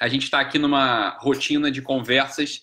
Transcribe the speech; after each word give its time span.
a 0.00 0.08
gente 0.08 0.24
está 0.24 0.40
aqui 0.40 0.58
numa 0.58 1.10
rotina 1.18 1.70
de 1.70 1.82
conversas 1.82 2.62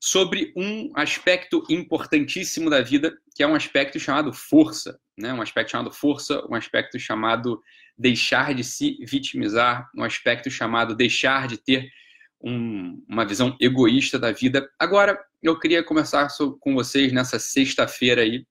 sobre 0.00 0.52
um 0.56 0.92
aspecto 0.94 1.64
importantíssimo 1.68 2.70
da 2.70 2.80
vida, 2.80 3.16
que 3.34 3.42
é 3.42 3.46
um 3.46 3.54
aspecto 3.54 3.98
chamado 3.98 4.32
força, 4.32 4.98
né? 5.16 5.32
Um 5.32 5.42
aspecto 5.42 5.72
chamado 5.72 5.92
força, 5.92 6.44
um 6.48 6.54
aspecto 6.54 6.98
chamado 6.98 7.60
deixar 7.96 8.54
de 8.54 8.62
se 8.62 8.96
vitimizar, 9.04 9.90
um 9.96 10.04
aspecto 10.04 10.50
chamado 10.50 10.94
deixar 10.94 11.48
de 11.48 11.56
ter 11.56 11.90
um, 12.40 13.04
uma 13.08 13.24
visão 13.24 13.56
egoísta 13.60 14.18
da 14.18 14.30
vida. 14.30 14.70
Agora, 14.78 15.18
eu 15.42 15.58
queria 15.58 15.82
conversar 15.82 16.28
com 16.60 16.74
vocês 16.74 17.12
nessa 17.12 17.38
sexta-feira 17.38 18.22
aí, 18.22 18.46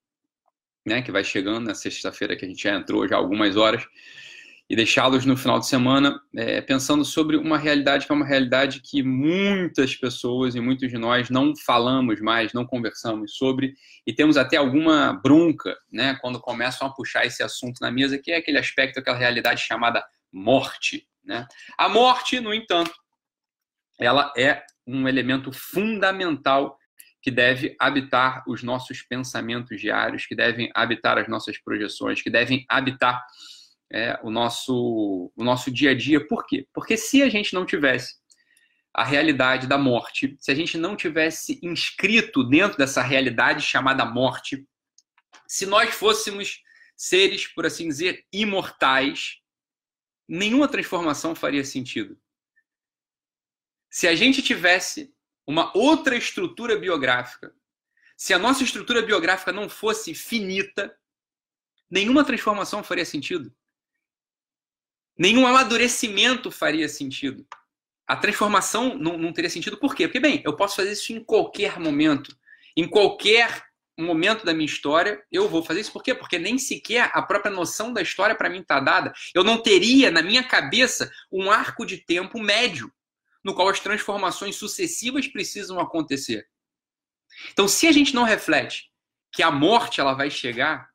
né, 0.85 1.01
que 1.01 1.11
vai 1.11 1.23
chegando, 1.23 1.67
na 1.67 1.75
sexta-feira 1.75 2.35
que 2.35 2.45
a 2.45 2.47
gente 2.47 2.61
já 2.61 2.75
entrou 2.75 3.07
já 3.07 3.15
algumas 3.15 3.55
horas, 3.55 3.85
e 4.69 4.75
deixá-los 4.75 5.25
no 5.25 5.37
final 5.37 5.59
de 5.59 5.67
semana 5.67 6.19
é, 6.35 6.59
pensando 6.59 7.05
sobre 7.05 7.37
uma 7.37 7.57
realidade 7.57 8.05
que 8.05 8.11
é 8.11 8.15
uma 8.15 8.25
realidade 8.25 8.81
que 8.81 9.01
muitas 9.01 9.95
pessoas 9.95 10.55
e 10.55 10.59
muitos 10.59 10.89
de 10.89 10.97
nós 10.97 11.29
não 11.29 11.55
falamos 11.55 12.19
mais, 12.19 12.51
não 12.51 12.65
conversamos 12.65 13.35
sobre, 13.35 13.73
e 14.05 14.13
temos 14.13 14.35
até 14.35 14.57
alguma 14.57 15.13
bronca 15.13 15.77
né, 15.91 16.17
quando 16.21 16.39
começam 16.39 16.85
a 16.85 16.93
puxar 16.93 17.25
esse 17.25 17.41
assunto 17.41 17.79
na 17.79 17.89
mesa, 17.89 18.17
que 18.17 18.31
é 18.31 18.37
aquele 18.37 18.57
aspecto, 18.57 18.99
aquela 18.99 19.17
realidade 19.17 19.61
chamada 19.61 20.03
morte. 20.31 21.07
Né? 21.23 21.47
A 21.77 21.87
morte, 21.87 22.39
no 22.41 22.53
entanto, 22.53 22.93
ela 23.99 24.33
é 24.37 24.63
um 24.85 25.07
elemento 25.07 25.51
fundamental 25.51 26.77
que 27.21 27.31
deve 27.31 27.75
habitar 27.79 28.43
os 28.47 28.63
nossos 28.63 29.01
pensamentos 29.01 29.79
diários, 29.79 30.25
que 30.25 30.35
devem 30.35 30.69
habitar 30.73 31.17
as 31.17 31.27
nossas 31.27 31.57
projeções, 31.57 32.21
que 32.21 32.29
devem 32.29 32.65
habitar 32.69 33.21
é, 33.91 34.19
o, 34.23 34.29
nosso, 34.29 35.31
o 35.35 35.43
nosso 35.43 35.71
dia 35.71 35.91
a 35.91 35.95
dia. 35.95 36.25
Por 36.25 36.45
quê? 36.45 36.67
Porque 36.73 36.97
se 36.97 37.21
a 37.21 37.29
gente 37.29 37.53
não 37.53 37.65
tivesse 37.65 38.15
a 38.93 39.03
realidade 39.03 39.67
da 39.67 39.77
morte, 39.77 40.35
se 40.39 40.51
a 40.51 40.55
gente 40.55 40.77
não 40.77 40.95
tivesse 40.95 41.59
inscrito 41.61 42.43
dentro 42.43 42.77
dessa 42.77 43.01
realidade 43.01 43.61
chamada 43.61 44.03
morte, 44.05 44.67
se 45.47 45.65
nós 45.65 45.93
fôssemos 45.93 46.61
seres, 46.95 47.47
por 47.47 47.65
assim 47.65 47.87
dizer, 47.87 48.25
imortais, 48.33 49.37
nenhuma 50.27 50.67
transformação 50.67 51.35
faria 51.35 51.63
sentido. 51.63 52.19
Se 53.89 54.07
a 54.07 54.15
gente 54.15 54.41
tivesse 54.41 55.13
uma 55.45 55.71
outra 55.77 56.17
estrutura 56.17 56.77
biográfica, 56.77 57.53
se 58.17 58.33
a 58.33 58.39
nossa 58.39 58.63
estrutura 58.63 59.01
biográfica 59.03 59.53
não 59.53 59.69
fosse 59.69 60.13
finita, 60.13 60.93
nenhuma 61.89 62.25
transformação 62.25 62.83
faria 62.83 63.05
sentido. 63.05 63.55
Nenhum 65.17 65.47
amadurecimento 65.47 66.51
faria 66.51 66.87
sentido. 66.87 67.45
A 68.07 68.15
transformação 68.15 68.97
não, 68.97 69.17
não 69.17 69.33
teria 69.33 69.49
sentido. 69.49 69.77
Por 69.77 69.95
quê? 69.95 70.07
Porque, 70.07 70.19
bem, 70.19 70.41
eu 70.45 70.55
posso 70.55 70.75
fazer 70.75 70.91
isso 70.91 71.11
em 71.11 71.23
qualquer 71.23 71.79
momento. 71.79 72.35
Em 72.75 72.87
qualquer 72.87 73.65
momento 73.97 74.45
da 74.45 74.53
minha 74.53 74.65
história, 74.65 75.21
eu 75.31 75.49
vou 75.49 75.63
fazer 75.63 75.81
isso. 75.81 75.91
Por 75.91 76.03
quê? 76.03 76.13
Porque 76.13 76.37
nem 76.37 76.57
sequer 76.57 77.09
a 77.13 77.21
própria 77.21 77.51
noção 77.51 77.91
da 77.91 78.01
história 78.01 78.35
para 78.35 78.49
mim 78.49 78.59
está 78.59 78.79
dada. 78.79 79.11
Eu 79.33 79.43
não 79.43 79.61
teria 79.61 80.11
na 80.11 80.21
minha 80.21 80.43
cabeça 80.43 81.11
um 81.31 81.49
arco 81.49 81.85
de 81.85 81.97
tempo 81.97 82.39
médio 82.39 82.91
no 83.43 83.55
qual 83.55 83.69
as 83.69 83.79
transformações 83.79 84.55
sucessivas 84.55 85.27
precisam 85.27 85.79
acontecer. 85.79 86.47
Então, 87.51 87.67
se 87.67 87.87
a 87.87 87.91
gente 87.91 88.13
não 88.13 88.23
reflete 88.23 88.91
que 89.31 89.41
a 89.41 89.51
morte 89.51 89.99
ela 89.99 90.13
vai 90.13 90.29
chegar 90.29 90.89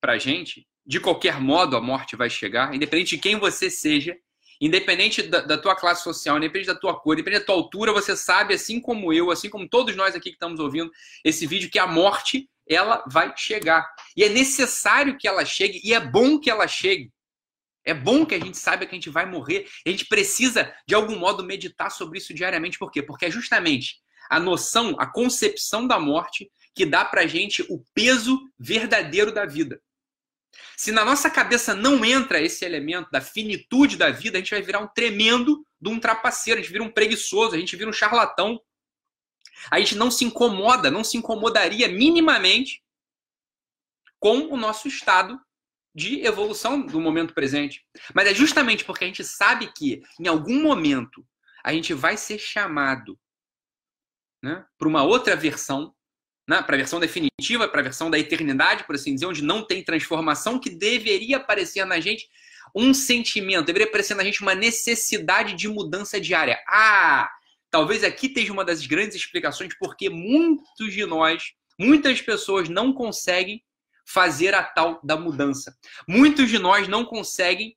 para 0.00 0.14
a 0.14 0.18
gente, 0.18 0.66
de 0.86 1.00
qualquer 1.00 1.40
modo 1.40 1.76
a 1.76 1.80
morte 1.80 2.16
vai 2.16 2.28
chegar, 2.28 2.74
independente 2.74 3.16
de 3.16 3.22
quem 3.22 3.38
você 3.38 3.70
seja, 3.70 4.16
independente 4.60 5.22
da, 5.22 5.40
da, 5.40 5.58
tua 5.58 5.74
classe 5.74 6.02
social, 6.02 6.36
independente 6.36 6.68
da 6.68 6.78
tua 6.78 6.98
cor, 6.98 7.14
independente 7.14 7.40
da 7.40 7.46
tua 7.46 7.54
altura, 7.54 7.92
você 7.92 8.16
sabe, 8.16 8.54
assim 8.54 8.80
como 8.80 9.12
eu, 9.12 9.30
assim 9.30 9.48
como 9.48 9.68
todos 9.68 9.96
nós 9.96 10.14
aqui 10.14 10.30
que 10.30 10.36
estamos 10.36 10.60
ouvindo 10.60 10.90
esse 11.24 11.46
vídeo, 11.46 11.70
que 11.70 11.78
a 11.78 11.86
morte 11.86 12.48
ela 12.66 13.04
vai 13.06 13.32
chegar. 13.36 13.86
E 14.16 14.24
é 14.24 14.28
necessário 14.28 15.18
que 15.18 15.28
ela 15.28 15.44
chegue, 15.44 15.80
e 15.84 15.92
é 15.92 16.00
bom 16.00 16.38
que 16.38 16.50
ela 16.50 16.66
chegue. 16.66 17.12
É 17.84 17.92
bom 17.92 18.24
que 18.24 18.34
a 18.34 18.40
gente 18.40 18.56
saiba 18.56 18.86
que 18.86 18.94
a 18.94 18.98
gente 18.98 19.10
vai 19.10 19.26
morrer. 19.26 19.68
A 19.86 19.90
gente 19.90 20.06
precisa, 20.06 20.74
de 20.88 20.94
algum 20.94 21.18
modo, 21.18 21.44
meditar 21.44 21.90
sobre 21.90 22.18
isso 22.18 22.32
diariamente. 22.32 22.78
Por 22.78 22.90
quê? 22.90 23.02
Porque 23.02 23.26
é 23.26 23.30
justamente 23.30 23.96
a 24.30 24.40
noção, 24.40 24.96
a 24.98 25.06
concepção 25.06 25.86
da 25.86 26.00
morte 26.00 26.50
que 26.74 26.86
dá 26.86 27.04
pra 27.04 27.26
gente 27.26 27.62
o 27.68 27.84
peso 27.94 28.40
verdadeiro 28.58 29.32
da 29.32 29.44
vida. 29.44 29.80
Se 30.76 30.92
na 30.92 31.04
nossa 31.04 31.30
cabeça 31.30 31.74
não 31.74 32.04
entra 32.04 32.40
esse 32.40 32.64
elemento 32.64 33.10
da 33.10 33.20
finitude 33.20 33.96
da 33.96 34.10
vida, 34.10 34.38
a 34.38 34.40
gente 34.40 34.50
vai 34.50 34.62
virar 34.62 34.80
um 34.80 34.88
tremendo 34.88 35.64
de 35.80 35.88
um 35.88 36.00
trapaceiro, 36.00 36.58
a 36.58 36.62
gente 36.62 36.72
vira 36.72 36.84
um 36.84 36.90
preguiçoso, 36.90 37.54
a 37.54 37.58
gente 37.58 37.76
vira 37.76 37.88
um 37.88 37.92
charlatão. 37.92 38.60
A 39.70 39.78
gente 39.78 39.94
não 39.94 40.10
se 40.10 40.24
incomoda, 40.24 40.90
não 40.90 41.04
se 41.04 41.16
incomodaria 41.16 41.88
minimamente 41.88 42.82
com 44.18 44.48
o 44.52 44.56
nosso 44.56 44.88
estado 44.88 45.40
de 45.94 46.24
evolução 46.24 46.80
do 46.84 47.00
momento 47.00 47.34
presente. 47.34 47.86
Mas 48.14 48.28
é 48.28 48.34
justamente 48.34 48.84
porque 48.84 49.04
a 49.04 49.06
gente 49.06 49.22
sabe 49.22 49.72
que 49.72 50.02
em 50.18 50.26
algum 50.26 50.62
momento 50.62 51.26
a 51.62 51.72
gente 51.72 51.94
vai 51.94 52.16
ser 52.16 52.38
chamado 52.38 53.18
né, 54.42 54.66
para 54.76 54.88
uma 54.88 55.02
outra 55.02 55.36
versão 55.36 55.94
né, 56.46 56.62
para 56.62 56.76
a 56.76 56.78
versão 56.78 57.00
definitiva, 57.00 57.68
para 57.68 57.80
a 57.80 57.84
versão 57.84 58.10
da 58.10 58.18
eternidade, 58.18 58.84
por 58.84 58.94
assim 58.94 59.14
dizer, 59.14 59.26
onde 59.26 59.42
não 59.42 59.66
tem 59.66 59.82
transformação, 59.82 60.58
que 60.58 60.70
deveria 60.70 61.38
aparecer 61.38 61.84
na 61.84 62.00
gente 62.00 62.28
um 62.74 62.92
sentimento, 62.92 63.66
deveria 63.66 63.86
aparecer 63.86 64.14
na 64.14 64.24
gente 64.24 64.42
uma 64.42 64.54
necessidade 64.54 65.54
de 65.54 65.68
mudança 65.68 66.20
diária. 66.20 66.62
Ah, 66.68 67.30
talvez 67.70 68.02
aqui 68.02 68.26
esteja 68.26 68.52
uma 68.52 68.64
das 68.64 68.86
grandes 68.86 69.16
explicações 69.16 69.72
porque 69.78 70.10
muitos 70.10 70.92
de 70.92 71.06
nós, 71.06 71.52
muitas 71.78 72.20
pessoas 72.20 72.68
não 72.68 72.92
conseguem 72.92 73.62
fazer 74.06 74.54
a 74.54 74.62
tal 74.62 75.00
da 75.02 75.16
mudança. 75.16 75.76
Muitos 76.06 76.50
de 76.50 76.58
nós 76.58 76.88
não 76.88 77.04
conseguem 77.04 77.76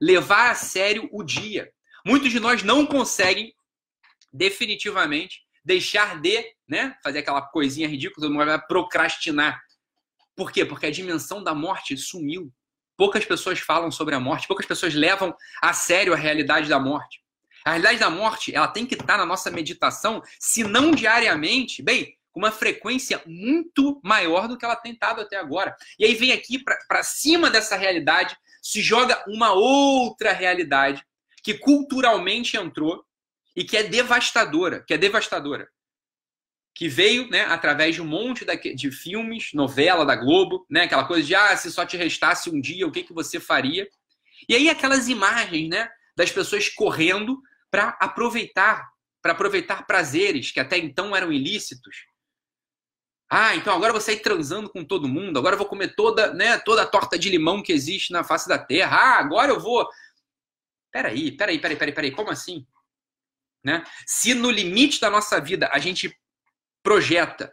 levar 0.00 0.50
a 0.50 0.54
sério 0.54 1.08
o 1.10 1.22
dia. 1.22 1.72
Muitos 2.04 2.30
de 2.30 2.38
nós 2.38 2.62
não 2.62 2.86
conseguem 2.86 3.52
definitivamente 4.32 5.47
deixar 5.68 6.18
de 6.18 6.42
né, 6.66 6.96
fazer 7.02 7.18
aquela 7.18 7.42
coisinha 7.42 7.86
ridícula, 7.86 8.26
todo 8.26 8.34
mundo 8.34 8.46
vai 8.46 8.66
procrastinar. 8.66 9.60
Por 10.34 10.50
quê? 10.50 10.64
Porque 10.64 10.86
a 10.86 10.90
dimensão 10.90 11.44
da 11.44 11.54
morte 11.54 11.94
sumiu. 11.94 12.50
Poucas 12.96 13.26
pessoas 13.26 13.58
falam 13.60 13.90
sobre 13.90 14.14
a 14.14 14.20
morte, 14.20 14.48
poucas 14.48 14.64
pessoas 14.64 14.94
levam 14.94 15.36
a 15.62 15.74
sério 15.74 16.14
a 16.14 16.16
realidade 16.16 16.70
da 16.70 16.80
morte. 16.80 17.20
A 17.66 17.72
realidade 17.72 17.98
da 17.98 18.08
morte, 18.08 18.54
ela 18.54 18.66
tem 18.66 18.86
que 18.86 18.94
estar 18.94 19.18
na 19.18 19.26
nossa 19.26 19.50
meditação, 19.50 20.22
se 20.40 20.64
não 20.64 20.90
diariamente, 20.90 21.82
bem, 21.82 22.16
com 22.32 22.40
uma 22.40 22.50
frequência 22.50 23.22
muito 23.26 24.00
maior 24.02 24.48
do 24.48 24.56
que 24.56 24.64
ela 24.64 24.74
tem 24.74 24.92
estado 24.92 25.20
até 25.20 25.36
agora. 25.36 25.76
E 25.98 26.04
aí 26.06 26.14
vem 26.14 26.32
aqui 26.32 26.58
para 26.88 27.02
cima 27.02 27.50
dessa 27.50 27.76
realidade, 27.76 28.34
se 28.62 28.80
joga 28.80 29.22
uma 29.28 29.52
outra 29.52 30.32
realidade 30.32 31.04
que 31.42 31.54
culturalmente 31.54 32.56
entrou 32.56 33.04
e 33.58 33.64
que 33.64 33.76
é 33.76 33.82
devastadora, 33.82 34.84
que 34.86 34.94
é 34.94 34.96
devastadora. 34.96 35.68
Que 36.72 36.86
veio, 36.88 37.28
né, 37.28 37.40
através 37.46 37.96
de 37.96 38.00
um 38.00 38.06
monte 38.06 38.44
de 38.72 38.90
filmes, 38.92 39.50
novela 39.52 40.06
da 40.06 40.14
Globo, 40.14 40.64
né, 40.70 40.82
aquela 40.82 41.04
coisa 41.04 41.26
de 41.26 41.34
ah, 41.34 41.56
se 41.56 41.68
só 41.72 41.84
te 41.84 41.96
restasse 41.96 42.48
um 42.48 42.60
dia, 42.60 42.86
o 42.86 42.92
que, 42.92 43.02
que 43.02 43.12
você 43.12 43.40
faria? 43.40 43.88
E 44.48 44.54
aí 44.54 44.70
aquelas 44.70 45.08
imagens, 45.08 45.68
né, 45.68 45.90
das 46.16 46.30
pessoas 46.30 46.68
correndo 46.68 47.42
para 47.68 47.98
aproveitar, 48.00 48.88
para 49.20 49.32
aproveitar 49.32 49.84
prazeres 49.88 50.52
que 50.52 50.60
até 50.60 50.78
então 50.78 51.16
eram 51.16 51.32
ilícitos. 51.32 51.96
Ah, 53.28 53.56
então 53.56 53.74
agora 53.74 53.90
vou 53.90 54.00
sair 54.00 54.20
transando 54.20 54.70
com 54.70 54.84
todo 54.84 55.08
mundo, 55.08 55.36
agora 55.36 55.54
eu 55.54 55.58
vou 55.58 55.66
comer 55.66 55.96
toda, 55.96 56.32
né, 56.32 56.58
toda 56.60 56.82
a 56.82 56.86
torta 56.86 57.18
de 57.18 57.28
limão 57.28 57.60
que 57.60 57.72
existe 57.72 58.12
na 58.12 58.22
face 58.22 58.48
da 58.48 58.56
terra. 58.56 58.96
Ah, 58.96 59.18
agora 59.18 59.50
eu 59.50 59.58
vou. 59.58 59.84
Peraí, 60.92 61.32
peraí, 61.32 61.58
peraí, 61.58 61.76
peraí, 61.76 61.92
peraí, 61.92 62.10
como 62.12 62.30
assim? 62.30 62.64
Né? 63.68 63.84
Se 64.06 64.32
no 64.32 64.50
limite 64.50 64.98
da 64.98 65.10
nossa 65.10 65.38
vida 65.38 65.68
a 65.70 65.78
gente 65.78 66.18
projeta 66.82 67.52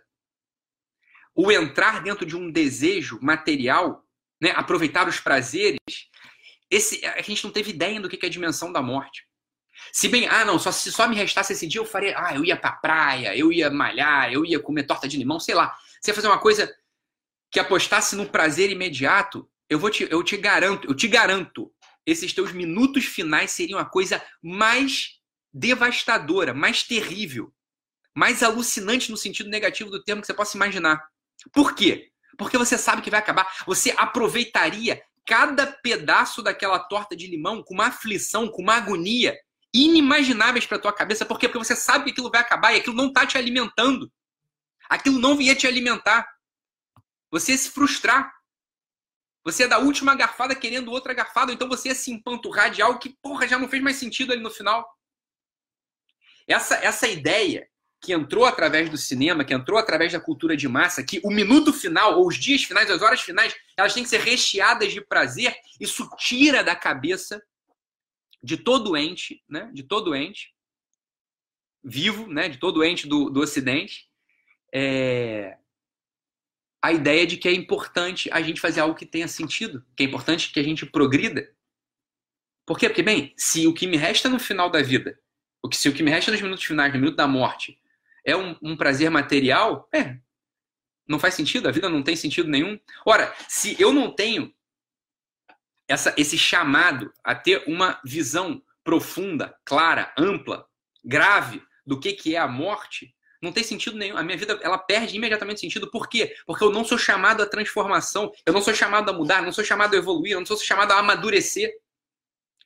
o 1.36 1.52
entrar 1.52 2.02
dentro 2.02 2.26
de 2.26 2.38
um 2.38 2.50
desejo 2.50 3.20
material, 3.22 4.02
né? 4.42 4.52
aproveitar 4.56 5.10
os 5.10 5.20
prazeres, 5.20 5.78
esse, 6.72 7.06
a 7.06 7.22
gente 7.22 7.44
não 7.44 7.52
teve 7.52 7.72
ideia 7.72 8.00
do 8.00 8.08
que 8.08 8.26
é 8.26 8.30
a 8.30 8.32
dimensão 8.32 8.72
da 8.72 8.82
morte. 8.82 9.28
Se 9.92 10.08
bem, 10.08 10.26
ah, 10.30 10.46
não, 10.46 10.58
só, 10.58 10.72
se 10.72 10.90
só 10.90 11.06
me 11.06 11.18
restasse 11.18 11.52
esse 11.52 11.68
dia, 11.68 11.82
eu 11.82 11.86
faria, 11.86 12.18
ah, 12.18 12.34
eu 12.34 12.46
ia 12.46 12.56
pra 12.56 12.72
praia, 12.72 13.38
eu 13.38 13.52
ia 13.52 13.70
malhar, 13.70 14.32
eu 14.32 14.46
ia 14.46 14.58
comer 14.58 14.84
torta 14.84 15.10
de 15.10 15.18
limão, 15.18 15.38
sei 15.38 15.54
lá. 15.54 15.76
Você 16.00 16.12
ia 16.12 16.16
fazer 16.16 16.28
uma 16.28 16.40
coisa 16.40 16.74
que 17.52 17.60
apostasse 17.60 18.16
no 18.16 18.26
prazer 18.26 18.72
imediato, 18.72 19.50
eu 19.70 19.78
vou 19.78 19.90
te, 19.90 20.08
eu 20.10 20.24
te 20.24 20.38
garanto, 20.38 20.88
eu 20.88 20.96
te 20.96 21.10
garanto, 21.10 21.70
esses 22.06 22.32
teus 22.32 22.54
minutos 22.54 23.04
finais 23.04 23.52
seriam 23.52 23.78
a 23.78 23.84
coisa 23.84 24.26
mais 24.42 25.15
devastadora, 25.56 26.54
mais 26.54 26.84
terrível, 26.84 27.54
mais 28.14 28.44
alucinante 28.44 29.10
no 29.10 29.16
sentido 29.16 29.50
negativo 29.50 29.90
do 29.90 30.04
termo 30.04 30.22
que 30.22 30.28
você 30.28 30.34
possa 30.34 30.58
imaginar. 30.58 31.08
Por 31.54 31.74
quê? 31.74 32.12
Porque 32.38 32.58
você 32.58 32.78
sabe 32.78 33.02
que 33.02 33.10
vai 33.10 33.22
acabar. 33.22 33.64
Você 33.66 33.94
aproveitaria 33.98 35.02
cada 35.26 35.66
pedaço 35.66 36.44
daquela 36.44 36.78
torta 36.78 37.16
de 37.16 37.26
limão 37.26 37.64
com 37.64 37.74
uma 37.74 37.88
aflição, 37.88 38.50
com 38.50 38.62
uma 38.62 38.76
agonia 38.76 39.38
inimagináveis 39.74 40.66
para 40.66 40.78
tua 40.78 40.92
cabeça. 40.92 41.26
Por 41.26 41.40
quê? 41.40 41.48
Porque 41.48 41.66
você 41.66 41.76
sabe 41.76 42.04
que 42.06 42.12
aquilo 42.12 42.30
vai 42.30 42.42
acabar 42.42 42.74
e 42.74 42.80
aquilo 42.80 42.96
não 42.96 43.08
está 43.08 43.26
te 43.26 43.38
alimentando. 43.38 44.12
Aquilo 44.90 45.20
não 45.20 45.40
ia 45.42 45.56
te 45.56 45.66
alimentar. 45.66 46.28
Você 47.32 47.54
ia 47.54 47.58
se 47.58 47.70
frustrar. 47.70 48.34
Você 49.46 49.64
ia 49.64 49.70
dar 49.70 49.78
a 49.78 49.80
última 49.80 50.16
garfada 50.16 50.56
querendo 50.56 50.92
outra 50.92 51.14
garfada, 51.14 51.54
então 51.54 51.70
você 51.70 51.90
ia 51.90 51.96
se 51.96 52.12
empanturrar 52.12 52.72
de 52.72 52.82
algo 52.82 53.00
que, 53.00 53.16
porra, 53.22 53.48
já 53.48 53.60
não 53.60 53.70
fez 53.70 53.82
mais 53.82 53.98
sentido 53.98 54.34
ali 54.34 54.42
no 54.42 54.50
final. 54.50 54.86
Essa, 56.48 56.76
essa 56.76 57.08
ideia 57.08 57.68
que 58.02 58.14
entrou 58.14 58.46
através 58.46 58.90
do 58.90 58.98
cinema, 58.98 59.44
que 59.44 59.54
entrou 59.54 59.80
através 59.80 60.14
da 60.14 60.20
cultura 60.20 60.56
de 60.56 60.68
massa, 60.68 61.04
que 61.04 61.20
o 61.24 61.32
minuto 61.32 61.74
final, 61.74 62.20
ou 62.20 62.28
os 62.28 62.38
dias 62.38 62.64
finais, 62.64 62.90
as 62.90 63.02
horas 63.02 63.22
finais, 63.22 63.56
elas 63.76 63.94
têm 63.94 64.04
que 64.04 64.10
ser 64.10 64.20
recheadas 64.20 64.94
de 64.94 65.02
prazer, 65.02 65.56
isso 65.80 66.08
tira 66.18 66.64
da 66.64 66.76
cabeça 66.76 67.42
de 68.44 68.58
todo 68.58 68.96
ente, 68.96 69.44
né? 69.50 69.72
De 69.74 69.82
todo 69.82 70.16
ente 70.16 70.54
vivo, 71.84 72.28
né? 72.28 72.48
De 72.48 72.60
todo 72.60 72.84
ente 72.84 73.08
do, 73.08 73.30
do 73.30 73.40
Ocidente, 73.40 74.08
é... 74.72 75.58
a 76.82 76.92
ideia 76.92 77.26
de 77.26 77.38
que 77.38 77.48
é 77.48 77.54
importante 77.54 78.30
a 78.32 78.40
gente 78.40 78.62
fazer 78.62 78.82
algo 78.82 78.96
que 78.96 79.06
tenha 79.06 79.28
sentido, 79.28 79.84
que 79.96 80.04
é 80.04 80.06
importante 80.06 80.52
que 80.52 80.60
a 80.60 80.64
gente 80.64 80.86
progrida. 80.86 81.52
Por 82.68 82.78
quê? 82.78 82.88
Porque, 82.88 83.04
bem, 83.04 83.34
se 83.36 83.66
o 83.66 83.74
que 83.74 83.88
me 83.88 83.98
resta 83.98 84.30
no 84.30 84.40
final 84.40 84.70
da 84.70 84.82
vida, 84.82 85.20
o 85.66 85.70
que, 85.70 85.76
se 85.76 85.90
o 85.90 85.94
que 85.94 86.04
me 86.04 86.12
resta 86.12 86.32
nos 86.32 86.42
minutos 86.42 86.64
finais, 86.64 86.94
no 86.94 87.00
minuto 87.00 87.16
da 87.16 87.28
morte, 87.28 87.80
é 88.24 88.36
um, 88.36 88.56
um 88.62 88.78
prazer 88.78 89.10
material, 89.10 89.90
é, 89.92 90.18
não 91.08 91.18
faz 91.18 91.34
sentido, 91.34 91.68
a 91.68 91.72
vida 91.72 91.90
não 91.90 92.04
tem 92.04 92.16
sentido 92.16 92.48
nenhum. 92.48 92.80
Ora, 93.04 93.34
se 93.50 93.76
eu 93.82 93.92
não 93.92 94.12
tenho 94.12 94.54
essa, 95.88 96.14
esse 96.16 96.38
chamado 96.38 97.12
a 97.24 97.34
ter 97.34 97.64
uma 97.66 98.00
visão 98.06 98.62
profunda, 98.84 99.58
clara, 99.66 100.14
ampla, 100.16 100.68
grave 101.04 101.64
do 101.86 102.00
que, 102.00 102.14
que 102.14 102.36
é 102.36 102.40
a 102.40 102.48
morte, 102.48 103.16
não 103.42 103.52
tem 103.52 103.64
sentido 103.64 103.98
nenhum. 103.98 104.18
A 104.18 104.24
minha 104.24 104.38
vida 104.38 104.60
ela 104.62 104.78
perde 104.78 105.16
imediatamente 105.16 105.62
sentido. 105.62 105.90
Por 105.90 106.08
quê? 106.08 106.36
Porque 106.46 106.64
eu 106.64 106.72
não 106.72 106.86
sou 106.86 106.98
chamado 106.98 107.42
à 107.42 107.46
transformação, 107.48 108.32
eu 108.46 108.54
não 108.54 108.62
sou 108.62 108.74
chamado 108.74 109.10
a 109.10 109.14
mudar, 109.14 109.42
não 109.42 109.52
sou 109.52 109.64
chamado 109.64 109.96
a 109.96 109.98
evoluir, 109.98 110.34
eu 110.34 110.40
não 110.40 110.46
sou 110.46 110.58
chamado 110.58 110.92
a 110.92 111.00
amadurecer. 111.00 111.72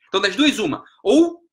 Então, 0.09 0.19
das 0.19 0.35
duas, 0.35 0.59
uma. 0.59 0.83
Ou, 1.01 1.48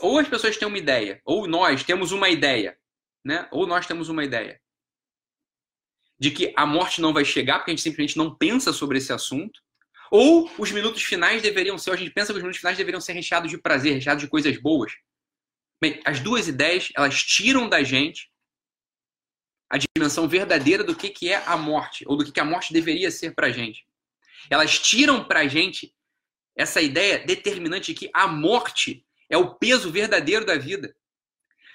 ou 0.00 0.18
as 0.18 0.28
pessoas 0.28 0.56
têm 0.56 0.66
uma 0.66 0.78
ideia, 0.78 1.20
ou 1.24 1.46
nós 1.46 1.84
temos 1.84 2.12
uma 2.12 2.28
ideia, 2.28 2.78
né? 3.24 3.48
ou 3.50 3.66
nós 3.66 3.86
temos 3.86 4.08
uma 4.08 4.24
ideia 4.24 4.60
de 6.18 6.30
que 6.30 6.52
a 6.56 6.64
morte 6.64 7.00
não 7.00 7.12
vai 7.12 7.24
chegar, 7.24 7.58
porque 7.58 7.70
a 7.70 7.74
gente 7.74 7.82
simplesmente 7.82 8.16
não 8.16 8.34
pensa 8.34 8.72
sobre 8.72 8.98
esse 8.98 9.12
assunto. 9.12 9.60
Ou 10.10 10.50
os 10.58 10.70
minutos 10.70 11.02
finais 11.02 11.42
deveriam 11.42 11.76
ser, 11.76 11.90
a 11.90 11.96
gente 11.96 12.10
pensa 12.10 12.32
que 12.32 12.38
os 12.38 12.42
minutos 12.42 12.60
finais 12.60 12.78
deveriam 12.78 13.00
ser 13.00 13.12
recheados 13.12 13.50
de 13.50 13.58
prazer, 13.58 13.94
recheados 13.94 14.22
de 14.22 14.30
coisas 14.30 14.56
boas. 14.56 14.92
Bem, 15.80 16.00
as 16.04 16.20
duas 16.20 16.48
ideias, 16.48 16.90
elas 16.96 17.22
tiram 17.22 17.68
da 17.68 17.82
gente 17.82 18.30
a 19.68 19.78
dimensão 19.78 20.28
verdadeira 20.28 20.84
do 20.84 20.94
que, 20.94 21.10
que 21.10 21.28
é 21.28 21.36
a 21.44 21.56
morte, 21.56 22.04
ou 22.06 22.16
do 22.16 22.24
que, 22.24 22.32
que 22.32 22.40
a 22.40 22.44
morte 22.44 22.72
deveria 22.72 23.10
ser 23.10 23.34
pra 23.34 23.50
gente. 23.50 23.84
Elas 24.48 24.78
tiram 24.78 25.24
pra 25.24 25.46
gente 25.48 25.92
essa 26.56 26.80
ideia 26.80 27.18
determinante 27.18 27.92
de 27.92 27.98
que 27.98 28.10
a 28.14 28.26
morte 28.26 29.05
é 29.28 29.36
o 29.36 29.54
peso 29.54 29.90
verdadeiro 29.90 30.44
da 30.44 30.56
vida. 30.56 30.94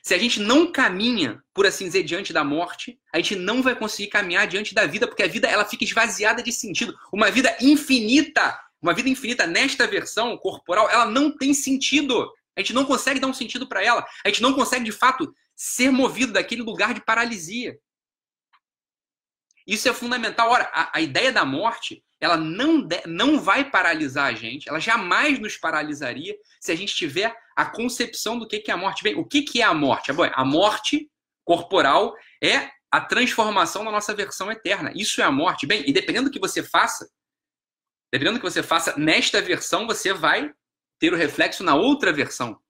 Se 0.04 0.16
a 0.16 0.18
gente 0.18 0.40
não 0.40 0.72
caminha, 0.72 1.44
por 1.54 1.66
assim 1.66 1.86
dizer, 1.86 2.04
diante 2.04 2.34
da 2.34 2.44
morte, 2.44 3.00
a 3.14 3.18
gente 3.18 3.36
não 3.36 3.62
vai 3.62 3.76
conseguir 3.76 4.10
caminhar 4.10 4.48
diante 4.48 4.74
da 4.74 4.86
vida, 4.86 5.08
porque 5.08 5.22
a 5.22 5.28
vida 5.28 5.48
ela 5.48 5.64
fica 5.64 5.84
esvaziada 5.84 6.42
de 6.42 6.52
sentido. 6.52 6.98
Uma 7.14 7.30
vida 7.30 7.56
infinita, 7.62 8.60
uma 8.82 8.94
vida 8.94 9.10
infinita 9.10 9.46
nesta 9.46 9.86
versão 9.86 10.36
corporal, 10.38 10.90
ela 10.90 11.06
não 11.06 11.36
tem 11.36 11.54
sentido. 11.54 12.32
A 12.56 12.62
gente 12.62 12.74
não 12.74 12.84
consegue 12.84 13.20
dar 13.20 13.28
um 13.28 13.34
sentido 13.34 13.68
para 13.68 13.84
ela. 13.84 14.06
A 14.26 14.30
gente 14.30 14.42
não 14.42 14.54
consegue, 14.54 14.86
de 14.86 14.92
fato, 14.92 15.34
ser 15.56 15.92
movido 15.92 16.34
daquele 16.34 16.64
lugar 16.64 16.96
de 16.96 17.06
paralisia. 17.06 17.78
Isso 19.68 19.88
é 19.88 19.94
fundamental. 19.94 20.50
Ora, 20.50 20.64
a, 20.74 20.98
a 20.98 21.02
ideia 21.02 21.32
da 21.32 21.46
morte, 21.46 22.04
ela 22.22 22.38
não, 22.38 22.88
não 23.08 23.42
vai 23.42 23.70
paralisar 23.70 24.28
a 24.28 24.34
gente, 24.34 24.70
ela 24.70 24.80
jamais 24.80 25.40
nos 25.40 25.58
paralisaria 25.58 26.38
se 26.60 26.72
a 26.72 26.76
gente 26.76 26.94
tiver 26.94 27.36
a 27.56 27.66
concepção 27.66 28.38
do 28.38 28.48
que, 28.48 28.60
que 28.60 28.70
é 28.70 28.74
a 28.74 28.78
morte. 28.78 29.04
Bem, 29.04 29.16
o 29.16 29.26
que, 29.26 29.42
que 29.42 29.60
é 29.60 29.66
a 29.66 29.74
morte? 29.74 30.12
A 30.12 30.46
morte 30.46 31.10
corporal 31.44 32.16
é 32.42 32.70
a 32.92 33.02
transformação 33.02 33.84
da 33.84 33.92
nossa 33.92 34.14
versão 34.14 34.52
eterna. 34.52 34.92
Isso 34.96 35.20
é 35.20 35.24
a 35.24 35.32
morte. 35.32 35.66
Bem, 35.66 35.84
e 35.88 35.92
dependendo 35.92 36.30
do 36.30 36.32
que 36.32 36.40
você 36.40 36.62
faça, 36.62 37.10
dependendo 38.14 38.38
do 38.38 38.42
que 38.42 38.50
você 38.50 38.62
faça 38.62 38.96
nesta 38.98 39.42
versão, 39.42 39.88
você 39.88 40.14
vai 40.14 40.54
ter 41.00 41.12
o 41.12 41.18
reflexo 41.18 41.64
na 41.64 41.74
outra 41.74 42.14
versão. 42.14 42.62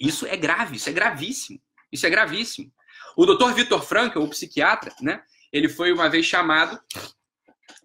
Isso 0.00 0.26
é 0.26 0.36
grave, 0.36 0.76
isso 0.76 0.88
é 0.88 0.92
gravíssimo. 0.92 1.62
Isso 1.92 2.04
é 2.04 2.10
gravíssimo. 2.10 2.72
O 3.16 3.24
Dr. 3.24 3.52
Vitor 3.54 3.82
Frankl, 3.82 4.18
o 4.18 4.28
psiquiatra, 4.28 4.92
né, 5.00 5.22
ele 5.52 5.68
foi 5.68 5.92
uma 5.92 6.10
vez 6.10 6.26
chamado 6.26 6.80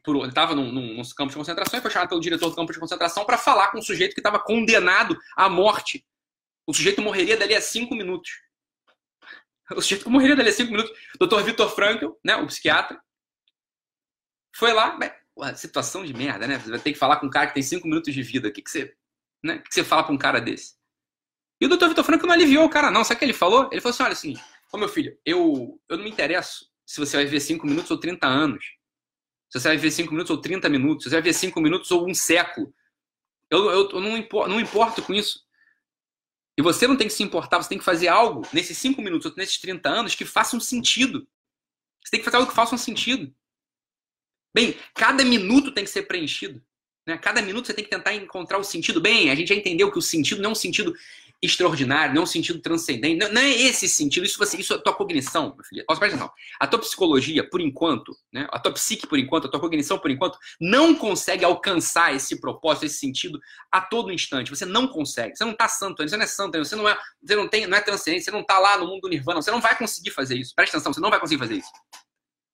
por, 0.04 0.16
ele 0.18 0.30
estava 0.30 0.56
num, 0.56 0.72
num, 0.72 0.96
num, 0.96 1.04
campo 1.16 1.30
de 1.30 1.38
concentração 1.38 1.78
e 1.78 1.82
foi 1.82 1.92
chamado 1.92 2.10
pelo 2.10 2.22
diretor 2.22 2.50
do 2.50 2.56
campo 2.56 2.74
de 2.74 2.80
concentração 2.80 3.26
para 3.26 3.38
falar 3.38 3.72
com 3.72 3.80
um 3.80 3.82
sujeito 3.82 4.14
que 4.14 4.20
estava 4.20 4.40
condenado 4.40 5.18
à 5.36 5.48
morte. 5.48 6.06
O 6.66 6.74
sujeito 6.74 7.02
morreria 7.02 7.38
dali 7.38 7.56
a 7.56 7.62
cinco 7.62 7.96
minutos. 7.96 8.32
O 9.72 9.82
sujeito 9.82 10.10
morreria 10.10 10.36
dali 10.36 10.50
a 10.50 10.54
cinco 10.54 10.72
minutos. 10.72 10.92
Dr. 11.20 11.42
Vitor 11.44 11.70
Frankl, 11.70 12.10
né, 12.24 12.36
o 12.36 12.48
psiquiatra, 12.48 13.02
foi 14.56 14.74
lá, 14.74 14.98
mas, 14.98 15.60
situação 15.60 16.04
de 16.04 16.14
merda, 16.14 16.46
né? 16.46 16.60
Você 16.60 16.70
vai 16.70 16.80
ter 16.80 16.94
que 16.94 17.00
falar 17.00 17.18
com 17.18 17.28
um 17.28 17.30
cara 17.30 17.48
que 17.48 17.54
tem 17.54 17.64
cinco 17.64 17.88
minutos 17.88 18.14
de 18.14 18.22
vida. 18.22 18.50
O 18.50 18.52
que, 18.52 18.62
que 18.62 18.70
você, 18.70 18.94
né? 19.44 19.60
Que 19.60 19.74
você 19.74 19.84
fala 19.84 20.04
para 20.04 20.14
um 20.14 20.18
cara 20.18 20.42
desse? 20.42 20.76
E 21.60 21.66
o 21.66 21.70
Dr. 21.70 21.90
Vitor 21.90 22.04
Frankl 22.04 22.26
não 22.26 22.34
aliviou 22.34 22.66
o 22.66 22.70
cara, 22.70 22.92
não. 22.92 23.04
Sabe 23.04 23.16
o 23.16 23.20
que 23.20 23.26
ele 23.26 23.34
falou? 23.34 23.70
Ele 23.72 23.80
falou 23.80 23.94
assim: 23.94 24.04
olha, 24.04 24.14
assim, 24.14 24.34
ô 24.74 24.78
meu 24.78 24.90
filho, 24.90 25.18
eu, 25.26 25.80
eu 25.88 25.98
não 25.98 26.04
me 26.04 26.10
interesso 26.10 26.70
se 26.86 27.00
você 27.00 27.16
vai 27.16 27.26
viver 27.26 27.40
cinco 27.40 27.66
minutos 27.66 27.90
ou 27.92 28.00
30 28.00 28.28
anos 28.28 28.81
se 29.52 29.60
você 29.60 29.68
vai 29.68 29.78
ver 29.78 29.92
5 29.92 30.12
minutos 30.12 30.32
ou 30.32 30.38
30 30.38 30.70
minutos, 30.70 31.04
se 31.04 31.10
você 31.10 31.16
vai 31.18 31.24
ver 31.24 31.34
5 31.34 31.60
minutos 31.60 31.92
ou 31.92 32.10
um 32.10 32.14
século. 32.14 32.74
Eu, 33.50 33.70
eu, 33.70 33.90
eu 33.90 34.00
não, 34.00 34.18
importo, 34.18 34.50
não 34.50 34.60
importo 34.62 35.02
com 35.02 35.14
isso. 35.14 35.46
E 36.58 36.62
você 36.62 36.88
não 36.88 36.96
tem 36.96 37.08
que 37.08 37.14
se 37.14 37.22
importar, 37.22 37.62
você 37.62 37.68
tem 37.68 37.78
que 37.78 37.84
fazer 37.84 38.08
algo 38.08 38.48
nesses 38.54 38.78
5 38.78 39.02
minutos 39.02 39.26
ou 39.26 39.36
nesses 39.36 39.58
30 39.58 39.90
anos 39.90 40.16
que 40.16 40.24
faça 40.24 40.56
um 40.56 40.60
sentido. 40.60 41.28
Você 42.02 42.12
tem 42.12 42.20
que 42.22 42.24
fazer 42.24 42.38
algo 42.38 42.50
que 42.50 42.56
faça 42.56 42.74
um 42.74 42.78
sentido. 42.78 43.34
Bem, 44.54 44.78
cada 44.94 45.24
minuto 45.26 45.74
tem 45.74 45.84
que 45.84 45.90
ser 45.90 46.04
preenchido. 46.04 46.64
Né? 47.06 47.18
Cada 47.18 47.42
minuto 47.42 47.68
você 47.68 47.74
tem 47.74 47.84
que 47.84 47.90
tentar 47.90 48.14
encontrar 48.14 48.58
o 48.58 48.64
sentido. 48.64 49.02
Bem, 49.02 49.30
a 49.30 49.36
gente 49.36 49.50
já 49.50 49.56
entendeu 49.56 49.92
que 49.92 50.00
o 50.00 50.02
sentido 50.02 50.42
não 50.42 50.50
é 50.50 50.54
um 50.54 50.56
sentido 50.56 50.96
extraordinário, 51.42 52.14
não 52.14 52.22
é 52.22 52.24
um 52.24 52.28
sentido 52.28 52.60
transcendente. 52.62 53.18
Não, 53.18 53.34
não 53.34 53.42
é 53.42 53.50
esse 53.50 53.90
sentido. 53.90 54.26
Isso, 54.26 54.38
você, 54.38 54.58
isso 54.58 54.74
é 54.74 54.76
a 54.76 54.80
tua 54.80 54.94
cognição, 54.94 55.56
meu 55.56 55.66
filho. 55.66 55.84
Presta 55.86 56.06
atenção. 56.06 56.32
A 56.60 56.68
tua 56.68 56.80
psicologia, 56.80 57.48
por 57.50 57.60
enquanto, 57.60 58.16
né? 58.32 58.48
a 58.52 58.60
tua 58.60 58.72
psique, 58.74 59.08
por 59.08 59.18
enquanto, 59.18 59.48
a 59.48 59.50
tua 59.50 59.60
cognição, 59.60 59.98
por 59.98 60.12
enquanto, 60.12 60.38
não 60.60 60.94
consegue 60.94 61.44
alcançar 61.44 62.14
esse 62.14 62.40
propósito, 62.40 62.86
esse 62.86 63.00
sentido 63.00 63.40
a 63.72 63.82
todo 63.82 64.12
instante. 64.12 64.52
Você 64.52 64.66
não 64.66 64.88
consegue. 64.88 65.36
Você 65.36 65.44
não 65.44 65.52
está 65.52 65.68
santo. 65.68 66.08
Você 66.08 66.16
não 66.16 66.24
é 66.24 66.28
santo. 66.28 66.58
Você 66.60 66.76
não 66.76 66.88
é, 66.88 66.98
você 67.24 67.36
não 67.36 67.48
tem, 67.48 67.66
não 67.66 67.78
é 67.78 67.82
transcendente. 67.82 68.24
Você 68.24 68.32
não 68.32 68.42
está 68.42 68.60
lá 68.60 68.78
no 68.78 68.86
mundo 68.86 69.02
do 69.02 69.10
nirvana. 69.10 69.42
Você 69.42 69.50
não 69.50 69.62
vai 69.62 69.76
conseguir 69.76 70.12
fazer 70.12 70.38
isso. 70.38 70.54
Presta 70.56 70.78
atenção. 70.78 70.94
Você 70.94 71.02
não 71.02 71.10
vai 71.10 71.20
conseguir 71.20 71.40
fazer 71.40 71.56
isso. 71.56 71.72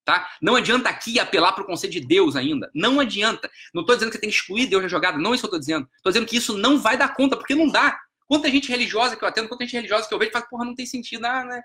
Tá? 0.06 0.26
Não 0.42 0.56
adianta 0.56 0.88
aqui 0.88 1.20
apelar 1.20 1.52
para 1.52 1.66
o 1.66 1.68
conceito 1.68 1.92
de 1.92 2.00
Deus 2.00 2.38
ainda. 2.38 2.72
Não 2.74 2.98
adianta. 3.02 3.52
Não 3.74 3.82
estou 3.82 3.94
dizendo 3.94 4.10
que 4.14 4.18
tem 4.18 4.30
que 4.30 4.36
excluir 4.38 4.68
Deus 4.68 4.82
da 4.82 4.88
jogada. 4.88 5.18
Não 5.18 5.34
é 5.34 5.36
isso 5.36 5.42
que 5.42 5.54
eu 5.54 5.58
estou 5.58 5.60
dizendo. 5.60 5.90
Estou 5.98 6.14
dizendo 6.14 6.26
que 6.26 6.38
isso 6.38 6.58
não 6.58 6.80
vai 6.80 6.98
dar 6.98 7.14
conta, 7.14 7.36
porque 7.36 7.54
não 7.54 7.68
dá. 7.68 8.00
Quanta 8.28 8.50
gente 8.50 8.70
religiosa 8.70 9.16
que 9.16 9.24
eu 9.24 9.28
atendo, 9.28 9.48
quanta 9.48 9.64
gente 9.64 9.76
religiosa 9.76 10.08
que 10.08 10.14
eu 10.14 10.20
vejo, 10.20 10.32
fala, 10.32 10.48
porra, 10.48 10.66
não 10.66 10.76
tem 10.76 10.86
sentido, 10.86 11.26
ah, 11.26 11.46
né? 11.46 11.62